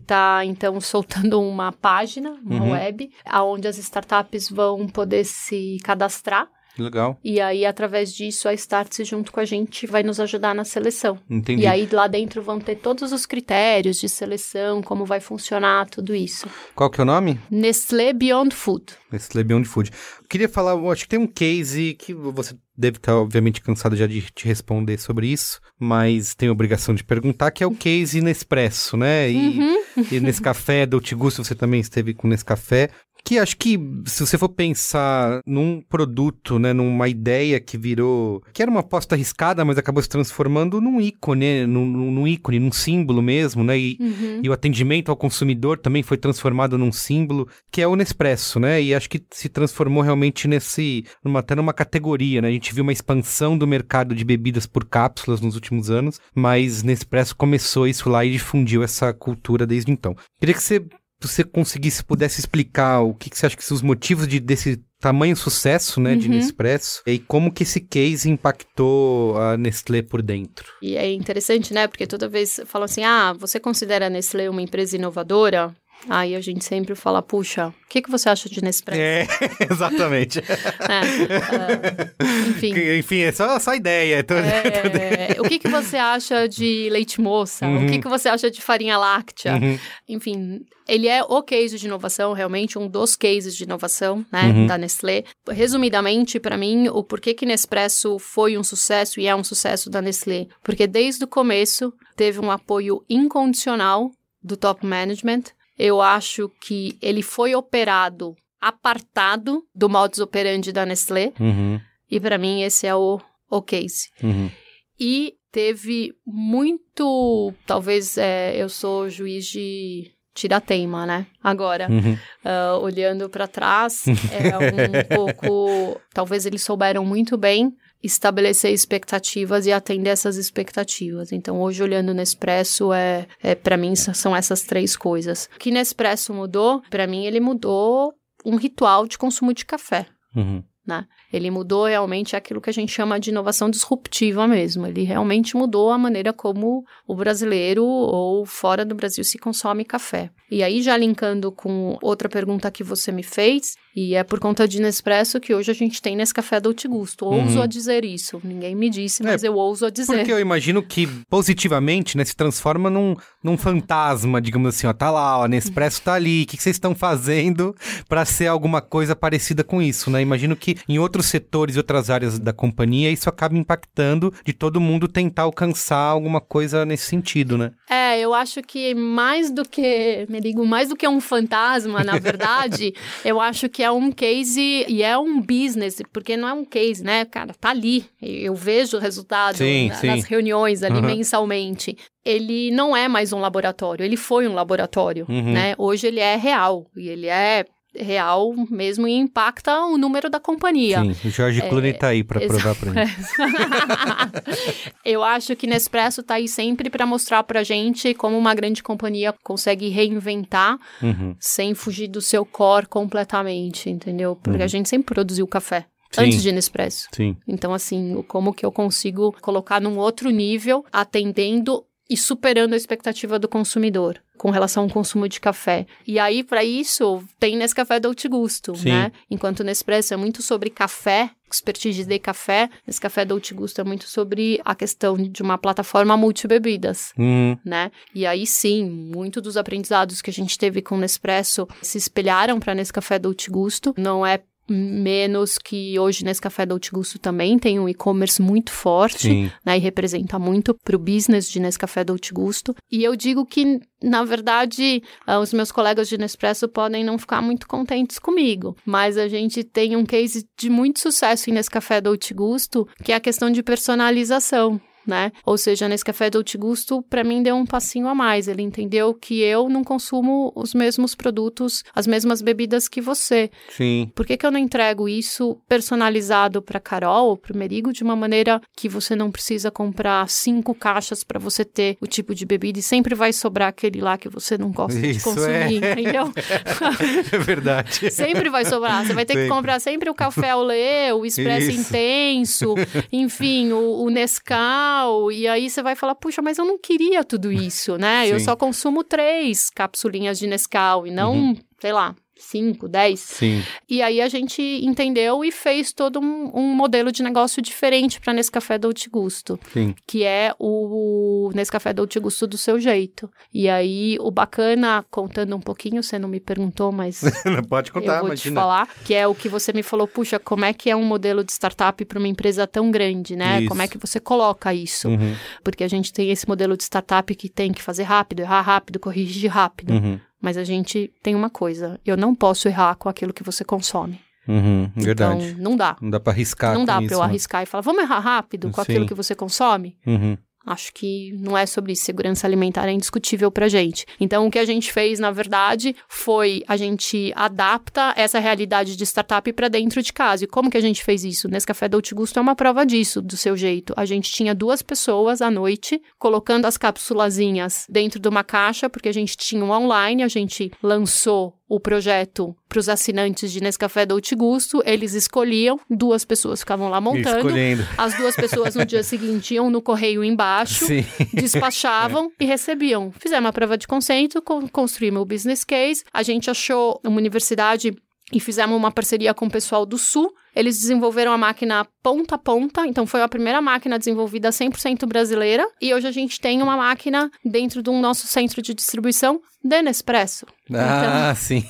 [0.01, 2.71] está então soltando uma página, uma uhum.
[2.71, 7.19] web, aonde as startups vão poder se cadastrar Legal.
[7.23, 11.19] E aí, através disso, a Startse junto com a gente vai nos ajudar na seleção.
[11.29, 11.63] Entendi.
[11.63, 16.15] E aí, lá dentro vão ter todos os critérios de seleção, como vai funcionar tudo
[16.15, 16.47] isso.
[16.75, 17.39] Qual que é o nome?
[17.49, 18.85] Nestlé Beyond Food.
[19.11, 19.91] Nestlé Beyond Food.
[20.27, 24.21] queria falar, acho que tem um case que você deve estar, obviamente, cansado já de
[24.21, 29.29] te responder sobre isso, mas tem obrigação de perguntar, que é o case Nespresso, né?
[29.29, 29.83] E, uhum.
[30.11, 32.89] e nesse café, do Gusto, você também esteve com nesse café
[33.23, 38.61] que acho que se você for pensar num produto, né, numa ideia que virou, que
[38.61, 43.21] era uma aposta arriscada, mas acabou se transformando num ícone, num, num ícone, num símbolo
[43.21, 44.41] mesmo, né, e, uhum.
[44.43, 48.81] e, o atendimento ao consumidor também foi transformado num símbolo, que é o Nespresso, né,
[48.81, 52.83] e acho que se transformou realmente nesse, numa, até numa categoria, né, a gente viu
[52.83, 58.09] uma expansão do mercado de bebidas por cápsulas nos últimos anos, mas Nespresso começou isso
[58.09, 60.15] lá e difundiu essa cultura desde então.
[60.39, 60.85] Queria que você
[61.27, 64.83] você conseguisse, pudesse explicar o que, que você acha que são os motivos de, desse
[64.99, 66.17] tamanho sucesso, né, uhum.
[66.17, 70.71] de Nespresso, e como que esse case impactou a Nestlé por dentro.
[70.81, 74.61] E é interessante, né, porque toda vez falam assim, ah, você considera a Nestlé uma
[74.61, 75.75] empresa inovadora?
[76.09, 79.01] Aí a gente sempre fala, puxa, o que, que você acha de Nespresso?
[79.01, 79.27] É,
[79.71, 80.39] exatamente.
[80.39, 82.73] é, uh, enfim.
[82.97, 84.23] Enfim, é só, só ideia.
[84.23, 84.33] Tô...
[84.33, 87.65] É, o que, que você acha de leite moça?
[87.65, 87.85] Uhum.
[87.85, 89.53] O que, que você acha de farinha láctea?
[89.53, 89.79] Uhum.
[90.09, 94.67] Enfim, ele é o case de inovação, realmente, um dos cases de inovação, né, uhum.
[94.67, 95.23] da Nestlé.
[95.49, 100.01] Resumidamente, para mim, o porquê que Nespresso foi um sucesso e é um sucesso da
[100.01, 100.47] Nestlé?
[100.63, 104.11] Porque desde o começo teve um apoio incondicional
[104.43, 105.43] do top management,
[105.77, 111.33] eu acho que ele foi operado apartado do modus operandi da Nestlé.
[111.39, 111.81] Uhum.
[112.09, 113.19] E para mim esse é o,
[113.49, 114.09] o case.
[114.21, 114.49] Uhum.
[114.97, 117.53] E teve muito.
[117.65, 121.27] Talvez é, eu sou juiz de tira-teima, né?
[121.43, 122.13] Agora, uhum.
[122.13, 126.01] uh, olhando para trás, é um pouco.
[126.13, 131.31] Talvez eles souberam muito bem estabelecer expectativas e atender essas expectativas.
[131.31, 135.49] Então, hoje, olhando Nespresso, é, é para mim, são essas três coisas.
[135.55, 136.81] O que Nespresso mudou?
[136.89, 138.13] Para mim, ele mudou
[138.45, 140.05] um ritual de consumo de café.
[140.35, 140.61] Uhum.
[140.85, 141.07] Né?
[141.31, 144.85] Ele mudou realmente aquilo que a gente chama de inovação disruptiva mesmo.
[144.85, 150.29] Ele realmente mudou a maneira como o brasileiro ou fora do Brasil se consome café.
[150.53, 154.67] E aí, já linkando com outra pergunta que você me fez, e é por conta
[154.67, 157.25] de Nespresso que hoje a gente tem nesse café Dolce Gusto.
[157.25, 157.61] Ouso uhum.
[157.61, 158.41] a dizer isso.
[158.43, 160.15] Ninguém me disse, mas é, eu ouso a dizer.
[160.15, 165.11] Porque eu imagino que positivamente, né, se transforma num, num fantasma, digamos assim, ó, tá
[165.11, 166.43] lá, ó, Nespresso tá ali.
[166.43, 167.75] O que, que vocês estão fazendo
[168.09, 170.21] para ser alguma coisa parecida com isso, né?
[170.21, 174.81] Imagino que em outros setores e outras áreas da companhia isso acaba impactando de todo
[174.81, 177.71] mundo tentar alcançar alguma coisa nesse sentido, né?
[177.87, 182.19] É, eu acho que mais do que, me digo, mais do que um fantasma, na
[182.19, 186.65] verdade, eu acho que é um case e é um business, porque não é um
[186.65, 187.53] case, né, cara?
[187.53, 188.05] Tá ali.
[188.21, 190.07] Eu vejo o resultado sim, na, sim.
[190.07, 191.05] nas reuniões ali uhum.
[191.05, 191.97] mensalmente.
[192.25, 195.53] Ele não é mais um laboratório, ele foi um laboratório, uhum.
[195.53, 195.75] né?
[195.77, 197.65] Hoje ele é real e ele é
[197.95, 201.01] real mesmo e impacta o número da companhia.
[201.01, 203.15] Sim, o Jorge é, Clooney tá aí para provar para gente.
[205.05, 209.33] Eu acho que Nespresso tá aí sempre para mostrar pra gente como uma grande companhia
[209.43, 211.35] consegue reinventar uhum.
[211.39, 214.35] sem fugir do seu core completamente, entendeu?
[214.35, 214.65] Porque uhum.
[214.65, 215.85] a gente sempre produziu café.
[216.11, 216.21] Sim.
[216.21, 217.07] Antes de Nespresso.
[217.11, 217.35] Sim.
[217.47, 223.39] Então, assim, como que eu consigo colocar num outro nível, atendendo e superando a expectativa
[223.39, 225.85] do consumidor com relação ao consumo de café.
[226.05, 228.89] E aí, para isso, tem Nescafé Dolce Gusto, Sim.
[228.89, 229.11] né?
[229.29, 234.59] Enquanto Nespresso é muito sobre café, expertise de café, Nescafé Dolce Gusto é muito sobre
[234.65, 237.57] a questão de uma plataforma multibebidas, uhum.
[237.63, 237.91] né?
[238.13, 242.75] E aí sim, muito dos aprendizados que a gente teve com Nespresso se espelharam para
[242.75, 243.93] Nescafé Dolce Gusto.
[243.97, 244.39] Não é
[244.69, 249.79] menos que hoje nesse Café Dolce Gusto também tem um e-commerce muito forte, né, e
[249.79, 252.75] representa muito para o business de Nescafé Dolce Gusto.
[252.91, 257.41] E eu digo que, na verdade, uh, os meus colegas de Nespresso podem não ficar
[257.41, 262.33] muito contentes comigo, mas a gente tem um case de muito sucesso em Nescafé Dolce
[262.33, 265.31] Gusto, que é a questão de personalização né?
[265.45, 268.47] Ou seja, nesse café Dolce Gusto, para mim deu um passinho a mais.
[268.47, 273.49] Ele entendeu que eu não consumo os mesmos produtos, as mesmas bebidas que você.
[273.69, 274.11] Sim.
[274.15, 278.15] Por que, que eu não entrego isso personalizado para Carol ou para Merigo de uma
[278.15, 282.79] maneira que você não precisa comprar cinco caixas para você ter o tipo de bebida
[282.79, 285.91] e sempre vai sobrar aquele lá que você não gosta isso de consumir, é.
[285.91, 286.31] entendeu?
[287.31, 288.09] é verdade.
[288.11, 289.05] sempre vai sobrar.
[289.05, 289.47] Você vai ter sempre.
[289.49, 292.73] que comprar sempre o café ao o expresso intenso,
[293.11, 294.92] enfim, o, o Nescau
[295.31, 298.27] e aí você vai falar, puxa, mas eu não queria tudo isso, né?
[298.27, 301.55] Eu só consumo três capsulinhas de Nescau e não, uhum.
[301.79, 303.19] sei lá, 5, 10.
[303.19, 303.63] Sim.
[303.89, 308.33] E aí a gente entendeu e fez todo um, um modelo de negócio diferente para
[308.33, 309.59] Nescafé Dolce Gusto.
[309.71, 309.95] Sim.
[310.05, 313.29] Que é o Nescafé Dolce Gusto do seu jeito.
[313.53, 317.21] E aí o bacana, contando um pouquinho, você não me perguntou, mas.
[317.69, 318.51] Pode contar, eu vou imagina.
[318.51, 321.03] te falar, que é o que você me falou, puxa, como é que é um
[321.03, 323.59] modelo de startup para uma empresa tão grande, né?
[323.59, 323.69] Isso.
[323.69, 325.07] Como é que você coloca isso?
[325.07, 325.35] Uhum.
[325.63, 328.99] Porque a gente tem esse modelo de startup que tem que fazer rápido, errar rápido,
[328.99, 329.93] corrigir rápido.
[329.93, 330.19] Uhum.
[330.43, 334.19] Mas a gente tem uma coisa: eu não posso errar com aquilo que você consome.
[334.45, 335.51] Uhum, verdade.
[335.51, 335.95] Então, não dá.
[336.01, 336.73] Não dá para arriscar.
[336.73, 337.25] Não dá para eu né?
[337.25, 338.91] arriscar e falar, vamos errar rápido com Sim.
[338.91, 339.97] aquilo que você consome?
[340.05, 340.37] Uhum.
[340.65, 342.05] Acho que não é sobre isso.
[342.05, 344.05] Segurança alimentar é indiscutível pra gente.
[344.19, 349.03] Então, o que a gente fez, na verdade, foi a gente adapta essa realidade de
[349.05, 350.45] startup para dentro de casa.
[350.45, 351.49] E como que a gente fez isso?
[351.49, 353.93] Nesse Café Dolce Gusto é uma prova disso, do seu jeito.
[353.97, 359.09] A gente tinha duas pessoas à noite colocando as cápsulazinhas dentro de uma caixa, porque
[359.09, 364.05] a gente tinha um online, a gente lançou o projeto para os assinantes de Nescafé
[364.05, 367.87] Dolce Gusto, eles escolhiam, duas pessoas ficavam lá montando, Escolhendo.
[367.97, 371.03] as duas pessoas no dia seguinte iam no correio embaixo, Sim.
[371.33, 372.43] despachavam é.
[372.43, 373.11] e recebiam.
[373.17, 374.39] Fizemos uma prova de conceito,
[374.71, 377.91] construímos o business case, a gente achou uma universidade
[378.31, 380.31] e fizemos uma parceria com o pessoal do Sul.
[380.55, 385.65] Eles desenvolveram a máquina ponta a ponta, então foi a primeira máquina desenvolvida 100% brasileira.
[385.81, 390.45] E hoje a gente tem uma máquina dentro do nosso centro de distribuição de Nespresso.
[390.73, 391.35] Ah, então...
[391.35, 391.63] sim.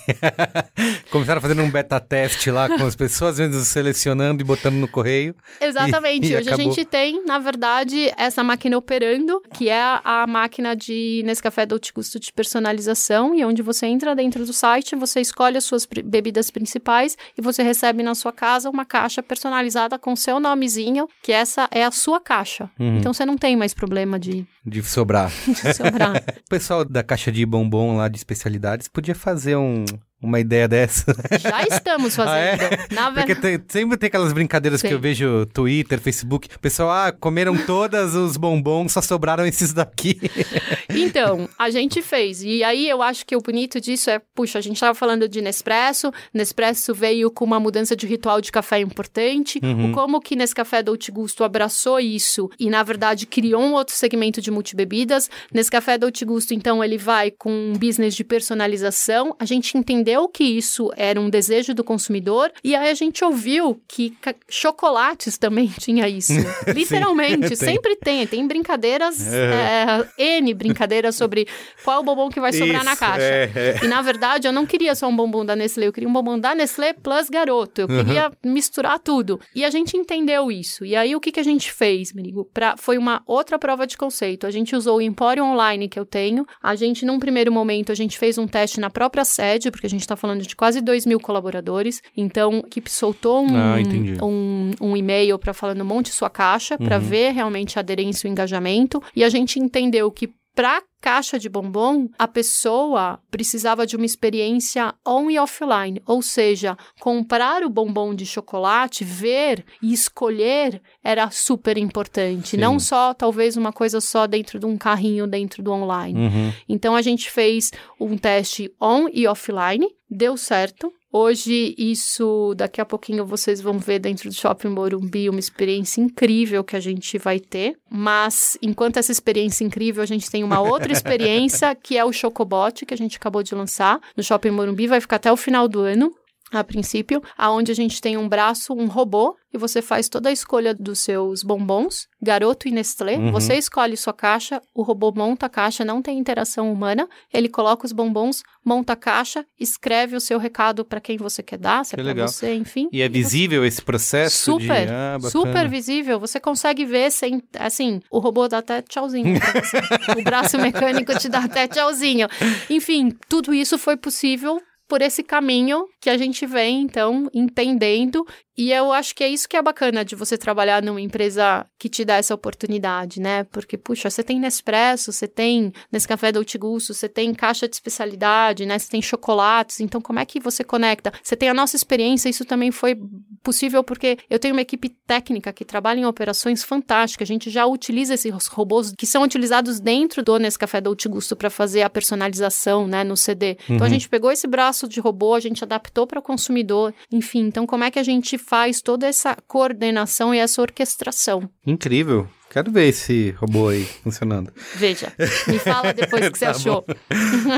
[1.12, 5.36] Começaram fazendo um beta teste lá com as pessoas, vezes selecionando e botando no correio.
[5.62, 6.28] Exatamente.
[6.28, 6.72] E, e Hoje acabou...
[6.72, 11.92] a gente tem, na verdade, essa máquina operando, que é a máquina de Nescafé Dolce
[11.94, 16.50] Gusto de personalização, e onde você entra dentro do site, você escolhe as suas bebidas
[16.50, 21.68] principais e você recebe na sua casa uma caixa personalizada com seu nomezinho, que essa
[21.72, 22.70] é a sua caixa.
[22.80, 22.98] Uhum.
[22.98, 24.46] Então você não tem mais problema de...
[24.66, 25.32] De sobrar.
[25.46, 26.16] de sobrar.
[26.18, 29.84] o pessoal da caixa de bombom lá de especialidades podia fazer um
[30.24, 31.14] uma ideia dessa.
[31.38, 32.34] Já estamos fazendo.
[32.34, 32.94] Ah, é?
[32.94, 34.88] Na Porque tem, sempre tem aquelas brincadeiras Sim.
[34.88, 36.48] que eu vejo Twitter, Facebook.
[36.60, 40.20] Pessoal, ah, comeram todas os bombons, só sobraram esses daqui.
[40.96, 42.44] Então, a gente fez.
[42.44, 45.42] E aí eu acho que o bonito disso é, puxa, a gente estava falando de
[45.42, 46.12] Nespresso.
[46.32, 49.60] Nespresso veio com uma mudança de ritual de café importante.
[49.64, 49.90] Uhum.
[49.90, 54.40] O como que Nescafé Dolce Gusto abraçou isso e, na verdade, criou um outro segmento
[54.40, 55.30] de multibebidas.
[55.52, 59.36] Nescafé Dolce Gusto, então, ele vai com um business de personalização.
[59.40, 63.24] A gente entendeu entendeu que isso era um desejo do consumidor e aí a gente
[63.24, 64.16] ouviu que
[64.50, 66.34] chocolates também tinha isso.
[66.74, 68.28] Literalmente, Sim, sempre tem.
[68.28, 70.06] Tem brincadeiras, é.
[70.18, 71.48] É, N brincadeiras sobre
[71.84, 73.24] qual o bombom que vai sobrar isso, na caixa.
[73.24, 76.10] É, é, e na verdade, eu não queria só um bombom da Nestlé, eu queria
[76.10, 77.82] um bombom da Nestlé plus garoto.
[77.82, 78.52] Eu queria uhum.
[78.52, 79.40] misturar tudo.
[79.56, 80.86] E a gente entendeu isso.
[80.86, 82.46] E aí o que, que a gente fez, Merigo?
[82.54, 84.43] Pra, foi uma outra prova de conceito.
[84.46, 86.46] A gente usou o Empório Online que eu tenho.
[86.62, 89.90] A gente, num primeiro momento, a gente fez um teste na própria sede, porque a
[89.90, 92.02] gente está falando de quase 2 mil colaboradores.
[92.16, 96.98] Então, a equipe soltou um, ah, um, um e-mail para falando monte sua caixa, para
[96.98, 97.04] uhum.
[97.04, 99.02] ver realmente a aderência e o engajamento.
[99.16, 104.94] E a gente entendeu que para caixa de bombom, a pessoa precisava de uma experiência
[105.06, 111.78] on e offline, ou seja, comprar o bombom de chocolate, ver e escolher era super
[111.78, 112.58] importante, Sim.
[112.58, 116.18] não só talvez uma coisa só dentro de um carrinho dentro do online.
[116.18, 116.54] Uhum.
[116.70, 120.94] Então a gente fez um teste on e offline, deu certo.
[121.16, 126.64] Hoje, isso, daqui a pouquinho vocês vão ver dentro do Shopping Morumbi uma experiência incrível
[126.64, 127.78] que a gente vai ter.
[127.88, 132.84] Mas, enquanto essa experiência incrível, a gente tem uma outra experiência que é o Chocobot,
[132.84, 135.82] que a gente acabou de lançar no Shopping Morumbi, vai ficar até o final do
[135.82, 136.12] ano
[136.60, 140.32] a princípio, aonde a gente tem um braço, um robô, e você faz toda a
[140.32, 143.18] escolha dos seus bombons, garoto e Nestlé.
[143.18, 143.32] Uhum.
[143.32, 147.08] Você escolhe sua caixa, o robô monta a caixa, não tem interação humana.
[147.32, 151.60] Ele coloca os bombons, monta a caixa, escreve o seu recado para quem você quer
[151.60, 152.90] dar, se é para você, enfim.
[152.92, 154.54] E é visível esse processo?
[154.54, 154.92] Super, de...
[154.92, 156.20] ah, super visível.
[156.20, 159.40] Você consegue ver sem, assim, o robô dá até tchauzinho
[160.18, 162.28] o braço mecânico te dá até tchauzinho.
[162.72, 168.26] Enfim, tudo isso foi possível por esse caminho que a gente vem, então, entendendo
[168.56, 171.90] e eu acho que é isso que é bacana de você trabalhar numa empresa que
[171.90, 173.44] te dá essa oportunidade, né?
[173.46, 178.66] Porque, puxa, você tem Nespresso, você tem Nescafé Dolce Gusto, você tem caixa de especialidade,
[178.66, 178.78] né?
[178.78, 181.12] Você tem chocolates, então como é que você conecta?
[181.24, 182.96] Você tem a nossa experiência, isso também foi
[183.42, 187.66] possível porque eu tenho uma equipe técnica que trabalha em operações fantásticas, a gente já
[187.66, 192.88] utiliza esses robôs que são utilizados dentro do Nescafé Dolce Gusto para fazer a personalização,
[192.88, 193.58] né, no CD.
[193.68, 193.76] Uhum.
[193.76, 193.90] Então a uhum.
[193.90, 197.84] gente pegou esse braço de robô, a gente adaptou para o consumidor, enfim, então como
[197.84, 201.50] é que a gente faz toda essa coordenação e essa orquestração.
[201.66, 202.28] Incrível.
[202.50, 204.54] Quero ver esse robô aí funcionando.
[204.76, 205.12] Veja,
[205.48, 206.86] me fala depois o que você tá achou.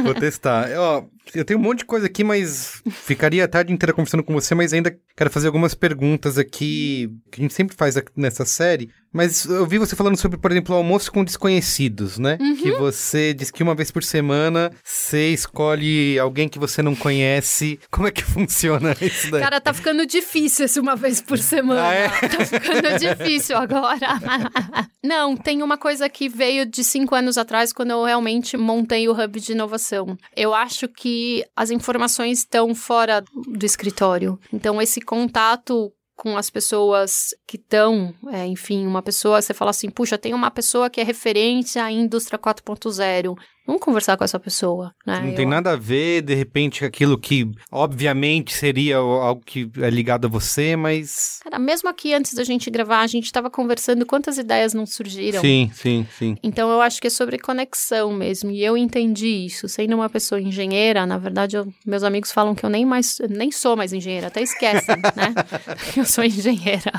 [0.03, 0.69] Vou testar.
[0.77, 1.03] Ó,
[1.33, 4.53] eu tenho um monte de coisa aqui, mas ficaria a tarde inteira conversando com você,
[4.53, 8.89] mas ainda quero fazer algumas perguntas aqui que a gente sempre faz nessa série.
[9.15, 12.37] Mas eu vi você falando sobre, por exemplo, o almoço com desconhecidos, né?
[12.37, 12.55] Uhum.
[12.57, 17.79] Que você diz que uma vez por semana você escolhe alguém que você não conhece.
[17.89, 19.41] Como é que funciona isso daí?
[19.41, 21.87] Cara, tá ficando difícil esse uma vez por semana.
[21.87, 22.09] Ah, é?
[22.09, 24.19] Tá ficando difícil agora.
[25.01, 29.13] não, tem uma coisa que veio de cinco anos atrás, quando eu realmente montei o
[29.13, 30.17] hub de inovação.
[30.35, 31.14] Eu acho que
[31.55, 34.39] as informações estão fora do escritório.
[34.51, 39.89] Então, esse contato com as pessoas que estão, é, enfim, uma pessoa, você fala assim,
[39.89, 43.35] puxa, tem uma pessoa que é referência em indústria 4.0.
[43.65, 45.21] Vamos conversar com essa pessoa, né?
[45.25, 50.27] Não tem nada a ver, de repente, aquilo que obviamente seria algo que é ligado
[50.27, 51.39] a você, mas.
[51.43, 55.41] Cara, mesmo aqui antes da gente gravar, a gente estava conversando quantas ideias não surgiram.
[55.41, 56.37] Sim, sim, sim.
[56.43, 58.51] Então eu acho que é sobre conexão mesmo.
[58.51, 59.67] E eu entendi isso.
[59.67, 63.51] Sendo uma pessoa engenheira, na verdade, eu, meus amigos falam que eu nem mais nem
[63.51, 65.33] sou mais engenheira, até esquecem, né?
[65.95, 66.91] Eu sou engenheira.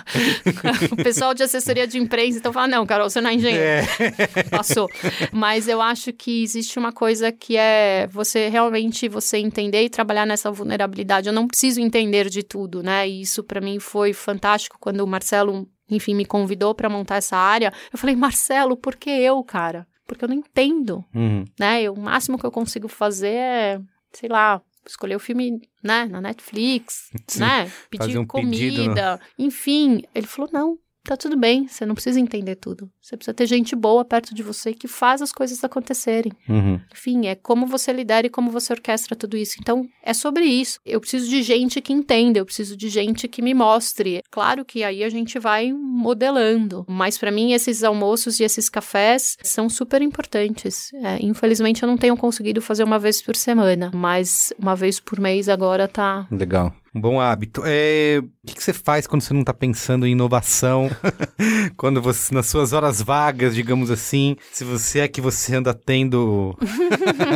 [0.90, 3.86] o pessoal de assessoria de imprensa então fala: não, Carol, você não é engenheira.
[3.98, 4.42] É.
[4.44, 4.88] Passou.
[5.32, 10.26] Mas eu acho que existe uma coisa que é você realmente você entender e trabalhar
[10.26, 11.28] nessa vulnerabilidade.
[11.28, 13.08] Eu não preciso entender de tudo, né?
[13.08, 17.36] E isso para mim foi fantástico quando o Marcelo, enfim, me convidou para montar essa
[17.36, 17.72] área.
[17.92, 19.86] Eu falei: "Marcelo, por que eu, cara?
[20.06, 21.04] Porque eu não entendo".
[21.14, 21.44] Uhum.
[21.58, 21.82] Né?
[21.82, 23.80] Eu, o máximo que eu consigo fazer é,
[24.12, 29.20] sei lá, escolher o filme, né, na Netflix, Sim, né, pedir um comida, né?
[29.38, 30.02] enfim.
[30.14, 32.90] Ele falou: "Não, tá tudo bem, você não precisa entender tudo.
[33.00, 36.32] Você precisa ter gente boa perto de você que faz as coisas acontecerem.
[36.48, 36.80] Uhum.
[36.92, 39.56] Enfim, é como você lidera e como você orquestra tudo isso.
[39.60, 40.80] Então, é sobre isso.
[40.84, 44.22] Eu preciso de gente que entenda, eu preciso de gente que me mostre.
[44.30, 49.36] Claro que aí a gente vai modelando, mas para mim esses almoços e esses cafés
[49.42, 50.92] são super importantes.
[50.94, 55.18] É, infelizmente eu não tenho conseguido fazer uma vez por semana, mas uma vez por
[55.20, 56.26] mês agora tá.
[56.30, 56.74] Legal.
[56.96, 57.62] Um bom hábito.
[57.66, 60.88] É, o que, que, você faz quando você não está pensando em inovação?
[61.76, 66.56] quando você, nas suas horas vagas, digamos assim, se você é que você anda tendo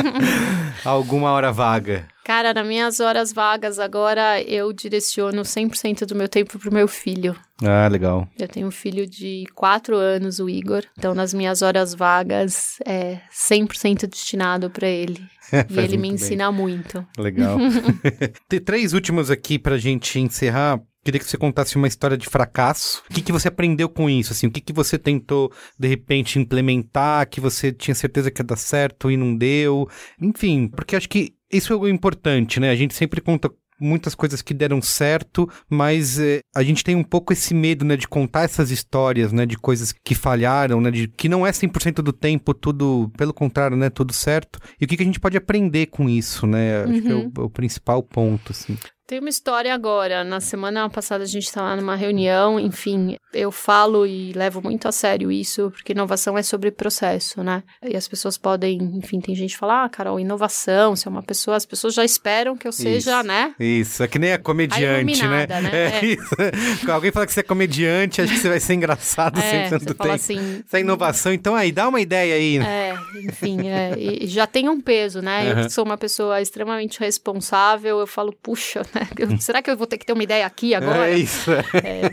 [0.82, 2.08] alguma hora vaga?
[2.24, 7.36] Cara, nas minhas horas vagas agora eu direciono 100% do meu tempo pro meu filho.
[7.62, 8.26] Ah, legal.
[8.38, 10.84] Eu tenho um filho de 4 anos, o Igor.
[10.96, 15.20] Então, nas minhas horas vagas, é 100% destinado para ele.
[15.68, 16.60] e ele me ensina bem.
[16.60, 17.06] muito.
[17.18, 17.58] Legal.
[18.48, 20.80] Tem três últimos aqui pra gente encerrar.
[21.02, 23.02] Queria que você contasse uma história de fracasso.
[23.10, 24.32] O que, que você aprendeu com isso?
[24.32, 28.44] Assim, o que, que você tentou, de repente, implementar, que você tinha certeza que ia
[28.44, 29.88] dar certo e não deu?
[30.20, 32.70] Enfim, porque acho que isso é o importante, né?
[32.70, 33.50] A gente sempre conta
[33.80, 37.96] muitas coisas que deram certo, mas eh, a gente tem um pouco esse medo, né,
[37.96, 42.02] de contar essas histórias, né, de coisas que falharam, né, de que não é 100%
[42.02, 44.58] do tempo tudo, pelo contrário, né, tudo certo.
[44.80, 46.82] E o que, que a gente pode aprender com isso, né?
[46.82, 47.02] Acho uhum.
[47.02, 47.44] que é o, uhum.
[47.46, 48.76] o principal ponto, assim.
[49.10, 50.22] Tem uma história agora.
[50.22, 54.92] Na semana passada a gente estava numa reunião, enfim, eu falo e levo muito a
[54.92, 57.64] sério isso, porque inovação é sobre processo, né?
[57.82, 61.24] E as pessoas podem, enfim, tem gente que fala, ah, Carol, inovação, se é uma
[61.24, 63.52] pessoa, as pessoas já esperam que eu seja, isso, né?
[63.58, 65.46] Isso, é que nem a comediante, a né?
[65.60, 65.70] né?
[65.72, 66.04] É, é.
[66.04, 66.88] Isso.
[66.88, 69.94] Alguém fala que você é comediante, acho que você vai ser engraçado é, sempre tanto
[69.94, 70.14] tempo.
[70.14, 72.60] Assim, Isso é inovação, então aí, dá uma ideia aí.
[72.60, 72.90] Né?
[72.90, 72.94] É,
[73.26, 75.52] enfim, é, já tem um peso, né?
[75.52, 75.60] Uhum.
[75.62, 78.99] Eu sou uma pessoa extremamente responsável, eu falo, puxa, né?
[79.40, 81.10] será que eu vou ter que ter uma ideia aqui agora?
[81.10, 81.50] É isso.
[81.52, 82.10] É,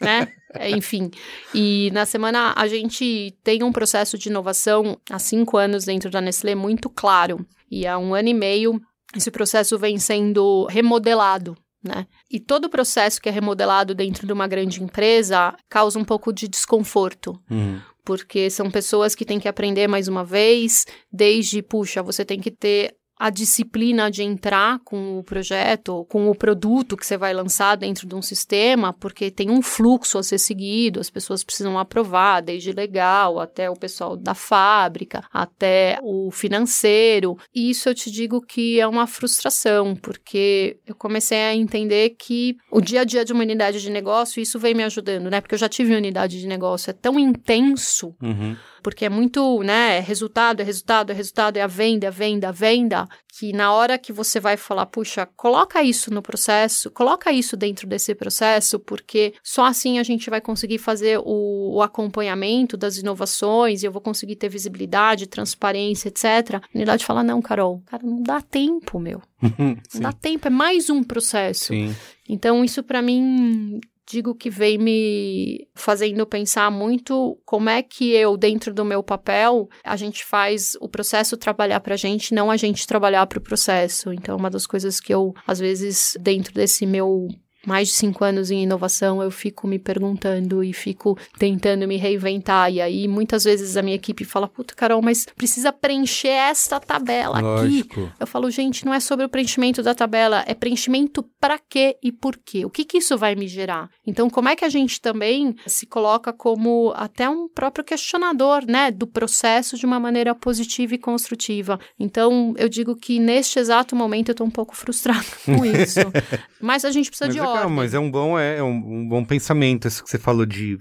[0.00, 0.28] né?
[0.54, 1.10] É, enfim.
[1.54, 6.20] E na semana a gente tem um processo de inovação há cinco anos dentro da
[6.20, 7.44] Nestlé muito claro.
[7.70, 8.80] E há um ano e meio
[9.14, 11.56] esse processo vem sendo remodelado.
[11.82, 12.06] Né?
[12.30, 16.32] E todo o processo que é remodelado dentro de uma grande empresa causa um pouco
[16.32, 17.40] de desconforto.
[17.50, 22.40] Uhum porque são pessoas que têm que aprender mais uma vez, desde, puxa, você tem
[22.40, 27.32] que ter a disciplina de entrar com o projeto, com o produto que você vai
[27.32, 31.78] lançar dentro de um sistema, porque tem um fluxo a ser seguido, as pessoas precisam
[31.78, 37.38] aprovar, desde legal até o pessoal da fábrica, até o financeiro.
[37.54, 42.56] E isso eu te digo que é uma frustração, porque eu comecei a entender que
[42.72, 45.40] o dia a dia de uma unidade de negócio, isso vem me ajudando, né?
[45.40, 48.16] Porque eu já tive unidade de negócio, é tão intenso.
[48.20, 52.08] Uhum porque é muito, né, é resultado, é resultado, é resultado, é a venda, é
[52.08, 53.08] a venda, a venda,
[53.38, 57.86] que na hora que você vai falar, puxa, coloca isso no processo, coloca isso dentro
[57.86, 63.82] desse processo, porque só assim a gente vai conseguir fazer o, o acompanhamento das inovações
[63.82, 66.56] e eu vou conseguir ter visibilidade, transparência, etc.
[66.56, 69.22] A unidade fala, não, Carol, cara, não dá tempo, meu.
[69.40, 71.66] não dá tempo, é mais um processo.
[71.66, 71.94] Sim.
[72.28, 78.36] Então, isso para mim digo que vem me fazendo pensar muito como é que eu,
[78.36, 82.56] dentro do meu papel, a gente faz o processo trabalhar para a gente, não a
[82.56, 84.12] gente trabalhar para o processo.
[84.12, 87.28] Então, uma das coisas que eu, às vezes, dentro desse meu
[87.66, 92.72] mais de cinco anos em inovação, eu fico me perguntando e fico tentando me reinventar.
[92.72, 97.40] E aí, muitas vezes, a minha equipe fala: Puta, Carol, mas precisa preencher esta tabela
[97.40, 98.00] Lógico.
[98.00, 98.12] aqui.
[98.18, 102.12] Eu falo, gente, não é sobre o preenchimento da tabela, é preenchimento para quê e
[102.12, 102.64] por quê.
[102.64, 103.88] O que, que isso vai me gerar?
[104.06, 108.90] Então, como é que a gente também se coloca como até um próprio questionador, né,
[108.90, 111.78] do processo de uma maneira positiva e construtiva?
[111.98, 116.00] Então, eu digo que neste exato momento eu tô um pouco frustrada com isso.
[116.60, 117.76] mas a gente precisa mas de é, ordem.
[117.76, 120.78] Mas é um bom, é, é um, um, bom pensamento isso que você falou de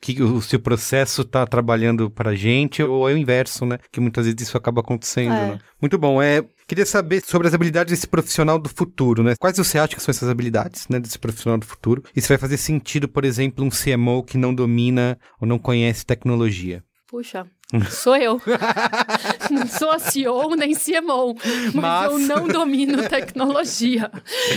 [0.00, 3.78] que o seu processo está trabalhando para a gente ou é o inverso, né?
[3.90, 5.32] Que muitas vezes isso acaba acontecendo.
[5.32, 5.48] É.
[5.52, 5.58] Né?
[5.80, 6.20] Muito bom.
[6.20, 9.34] É, queria saber sobre as habilidades desse profissional do futuro, né?
[9.38, 12.02] Quais você acha que são essas habilidades, né, desse profissional do futuro?
[12.14, 16.04] E se vai fazer sentido, por exemplo, um CMO que não domina ou não conhece
[16.04, 16.82] tecnologia?
[17.08, 17.46] Puxa,
[17.90, 18.40] Sou eu.
[19.50, 21.34] não sou a CEO nem CMO,
[21.74, 24.08] mas, mas, eu não domino tecnologia.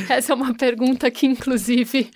[0.07, 2.11] Essa é uma pergunta que, inclusive,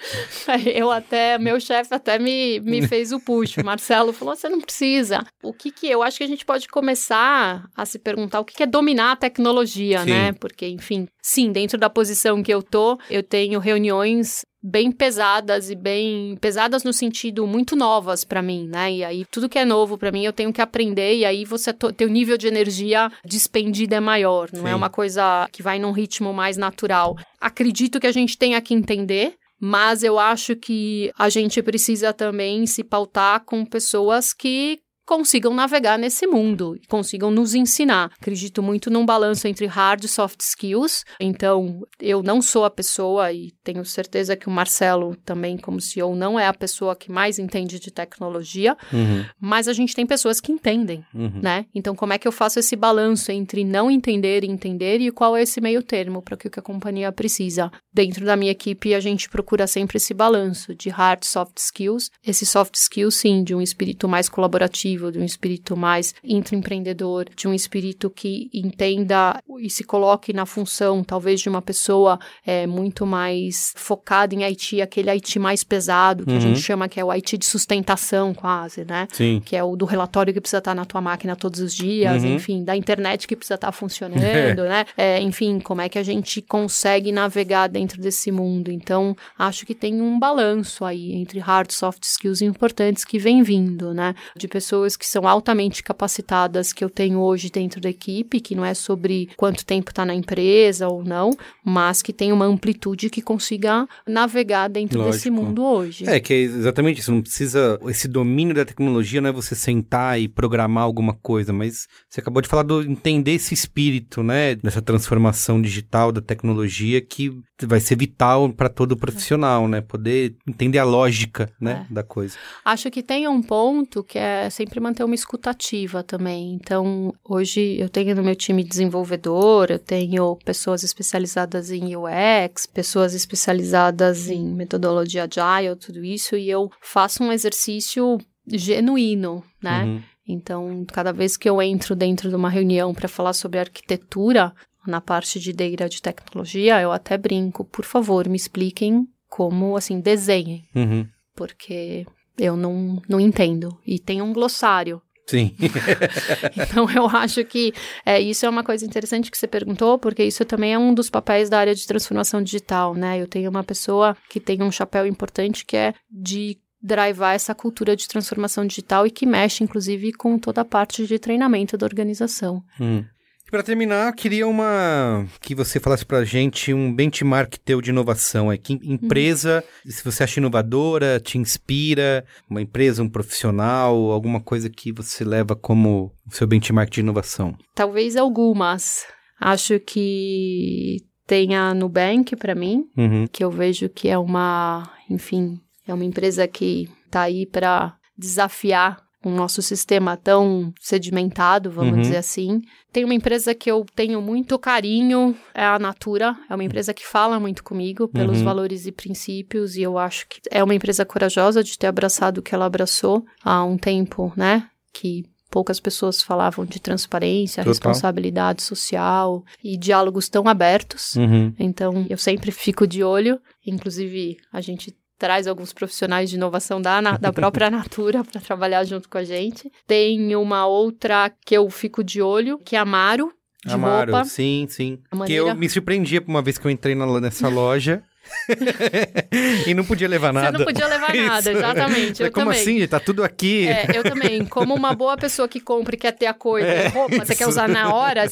[0.72, 3.58] eu até, meu chefe até me, me fez o push.
[3.58, 5.26] O Marcelo falou: você não precisa.
[5.42, 8.56] O que que eu acho que a gente pode começar a se perguntar o que,
[8.56, 10.12] que é dominar a tecnologia, sim.
[10.12, 10.34] né?
[10.34, 15.76] Porque, enfim, sim, dentro da posição que eu tô, eu tenho reuniões bem pesadas e
[15.76, 18.94] bem pesadas no sentido muito novas para mim, né?
[18.94, 21.74] E aí tudo que é novo para mim eu tenho que aprender e aí você
[21.74, 24.72] teu nível de energia despendida é maior, não é Sim.
[24.72, 27.18] é uma coisa que vai num ritmo mais natural.
[27.42, 29.36] Acredito que a gente tenha que entender
[29.66, 35.98] mas eu acho que a gente precisa também se pautar com pessoas que consigam navegar
[35.98, 38.12] nesse mundo e consigam nos ensinar.
[38.20, 41.04] Acredito muito num balanço entre hard e soft skills.
[41.20, 46.16] Então, eu não sou a pessoa e tenho certeza que o Marcelo também como CEO
[46.16, 49.26] não é a pessoa que mais entende de tecnologia, uhum.
[49.40, 51.40] mas a gente tem pessoas que entendem, uhum.
[51.42, 51.66] né?
[51.74, 55.36] Então, como é que eu faço esse balanço entre não entender e entender e qual
[55.36, 57.72] é esse meio termo para o que a companhia precisa?
[57.94, 62.10] Dentro da minha equipe, a gente procura sempre esse balanço de hard soft skills.
[62.26, 67.48] Esse soft skills, sim, de um espírito mais colaborativo de um espírito mais intraempreendedor, de
[67.48, 73.06] um espírito que entenda e se coloque na função, talvez, de uma pessoa é, muito
[73.06, 76.38] mais focada em IT, aquele IT mais pesado, que uhum.
[76.38, 79.08] a gente chama que é o IT de sustentação, quase, né?
[79.12, 79.42] Sim.
[79.44, 82.36] Que é o do relatório que precisa estar na tua máquina todos os dias, uhum.
[82.36, 84.86] enfim, da internet que precisa estar funcionando, né?
[84.98, 88.72] É, enfim, como é que a gente consegue navegar dentro desse mundo.
[88.72, 93.42] Então, acho que tem um balanço aí entre hard e soft skills importantes que vem
[93.42, 94.14] vindo, né?
[94.36, 98.56] De pessoas pessoas que são altamente capacitadas que eu tenho hoje dentro da equipe, que
[98.56, 101.32] não é sobre quanto tempo está na empresa ou não,
[101.64, 105.16] mas que tem uma amplitude que consiga navegar dentro Lógico.
[105.16, 106.08] desse mundo hoje.
[106.08, 107.12] É, que é exatamente isso.
[107.12, 107.80] Não precisa.
[107.88, 112.42] Esse domínio da tecnologia não é você sentar e programar alguma coisa, mas você acabou
[112.42, 114.56] de falar do entender esse espírito, né?
[114.56, 117.32] Dessa transformação digital da tecnologia que
[117.62, 119.82] vai ser vital para todo profissional, né?
[119.82, 121.94] Poder entender a lógica, né, é.
[121.94, 122.36] da coisa.
[122.66, 126.54] Acho que tem um ponto que é sempre manter uma escutativa também.
[126.54, 133.14] Então, hoje eu tenho no meu time desenvolvedor, eu tenho pessoas especializadas em UX, pessoas
[133.14, 138.18] especializadas em metodologia agile, tudo isso, e eu faço um exercício
[138.48, 139.84] genuíno, né?
[139.84, 140.02] Uhum.
[140.28, 144.54] Então, cada vez que eu entro dentro de uma reunião para falar sobre arquitetura,
[144.86, 150.00] na parte de data de tecnologia, eu até brinco, por favor, me expliquem como, assim,
[150.00, 150.64] desenhem.
[150.76, 151.08] Uhum.
[151.36, 152.06] Porque
[152.38, 153.78] eu não, não entendo.
[153.86, 155.02] E tem um glossário.
[155.26, 155.56] Sim.
[156.58, 157.74] então eu acho que
[158.06, 161.10] é, isso é uma coisa interessante que você perguntou, porque isso também é um dos
[161.10, 163.22] papéis da área de transformação digital, né?
[163.22, 167.96] Eu tenho uma pessoa que tem um chapéu importante que é de drivar essa cultura
[167.96, 172.62] de transformação digital e que mexe, inclusive, com toda a parte de treinamento da organização.
[172.80, 173.06] Hum.
[173.54, 178.52] Para terminar, queria uma que você falasse para a gente um benchmark teu de inovação.
[178.52, 179.92] É que empresa, uhum.
[179.92, 185.56] se você acha inovadora, te inspira, uma empresa, um profissional, alguma coisa que você leva
[185.56, 187.56] como seu benchmark de inovação?
[187.76, 189.06] Talvez algumas.
[189.40, 193.28] Acho que tem a Nubank para mim, uhum.
[193.32, 199.03] que eu vejo que é uma, enfim, é uma empresa que está aí para desafiar
[199.24, 202.02] o nosso sistema tão sedimentado, vamos uhum.
[202.02, 202.62] dizer assim.
[202.92, 206.38] Tem uma empresa que eu tenho muito carinho, é a Natura.
[206.50, 208.46] É uma empresa que fala muito comigo pelos uhum.
[208.46, 212.42] valores e princípios, e eu acho que é uma empresa corajosa de ter abraçado o
[212.42, 214.68] que ela abraçou há um tempo, né?
[214.94, 217.72] Que poucas pessoas falavam de transparência, Total.
[217.72, 221.16] responsabilidade social e diálogos tão abertos.
[221.16, 221.54] Uhum.
[221.60, 223.40] Então, eu sempre fico de olho.
[223.66, 229.08] Inclusive, a gente traz alguns profissionais de inovação da, da própria Natura para trabalhar junto
[229.08, 229.72] com a gente.
[229.88, 233.32] Tem uma outra que eu fico de olho, que é a Amaro.
[233.66, 234.26] De Amaro, roupa.
[234.28, 235.00] sim, sim.
[235.16, 235.46] Maneira...
[235.46, 238.04] Que eu me surpreendia uma vez que eu entrei na, nessa loja.
[239.68, 240.52] e não podia levar nada.
[240.52, 242.24] Você não podia levar nada, exatamente.
[242.24, 242.62] Eu como também.
[242.62, 242.88] assim?
[242.88, 243.68] Tá tudo aqui.
[243.68, 244.46] É, eu também.
[244.46, 247.26] Como uma boa pessoa que compra e quer ter a coisa, é, roupa, isso.
[247.26, 248.24] você quer usar na hora,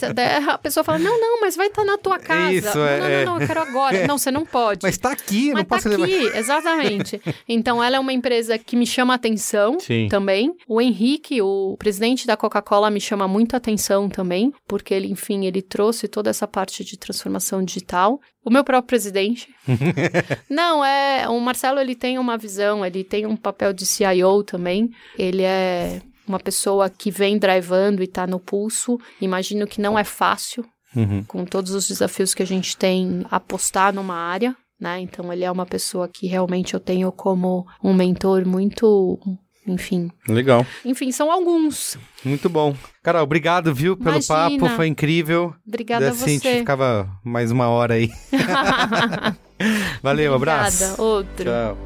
[0.49, 2.51] a pessoa fala: não, não, mas vai estar tá na tua casa.
[2.53, 3.97] Isso, não, é, não, não, não, eu quero agora.
[3.97, 4.07] É.
[4.07, 4.79] Não, você não pode.
[4.83, 6.37] Mas tá aqui, mas não tá posso aqui, levar.
[6.37, 7.21] exatamente.
[7.47, 10.07] Então, ela é uma empresa que me chama atenção Sim.
[10.09, 10.53] também.
[10.67, 15.61] O Henrique, o presidente da Coca-Cola, me chama muito atenção também, porque ele, enfim, ele
[15.61, 18.19] trouxe toda essa parte de transformação digital.
[18.43, 19.53] O meu próprio presidente.
[20.49, 21.29] Não, é.
[21.29, 24.89] O Marcelo ele tem uma visão, ele tem um papel de CIO também.
[25.17, 28.99] Ele é uma pessoa que vem drivando e está no pulso.
[29.19, 30.65] Imagino que não é fácil,
[30.95, 31.23] uhum.
[31.25, 34.55] com todos os desafios que a gente tem, apostar numa área.
[34.79, 34.99] Né?
[35.01, 39.19] Então, ele é uma pessoa que realmente eu tenho como um mentor muito
[39.65, 40.11] enfim.
[40.27, 40.65] Legal.
[40.83, 41.97] Enfim, são alguns.
[42.23, 42.75] Muito bom.
[43.03, 44.59] Carol, obrigado, viu, pelo Imagina.
[44.59, 45.53] papo, foi incrível.
[45.67, 46.47] Obrigada assim, a você.
[46.47, 48.09] a gente ficava mais uma hora aí.
[50.01, 50.67] Valeu, Obrigada.
[50.67, 51.01] abraço.
[51.01, 51.45] Outro.
[51.45, 51.77] Tchau.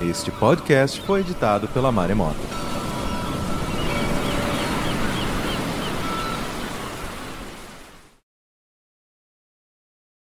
[0.00, 2.63] Este podcast foi editado pela Maremoto.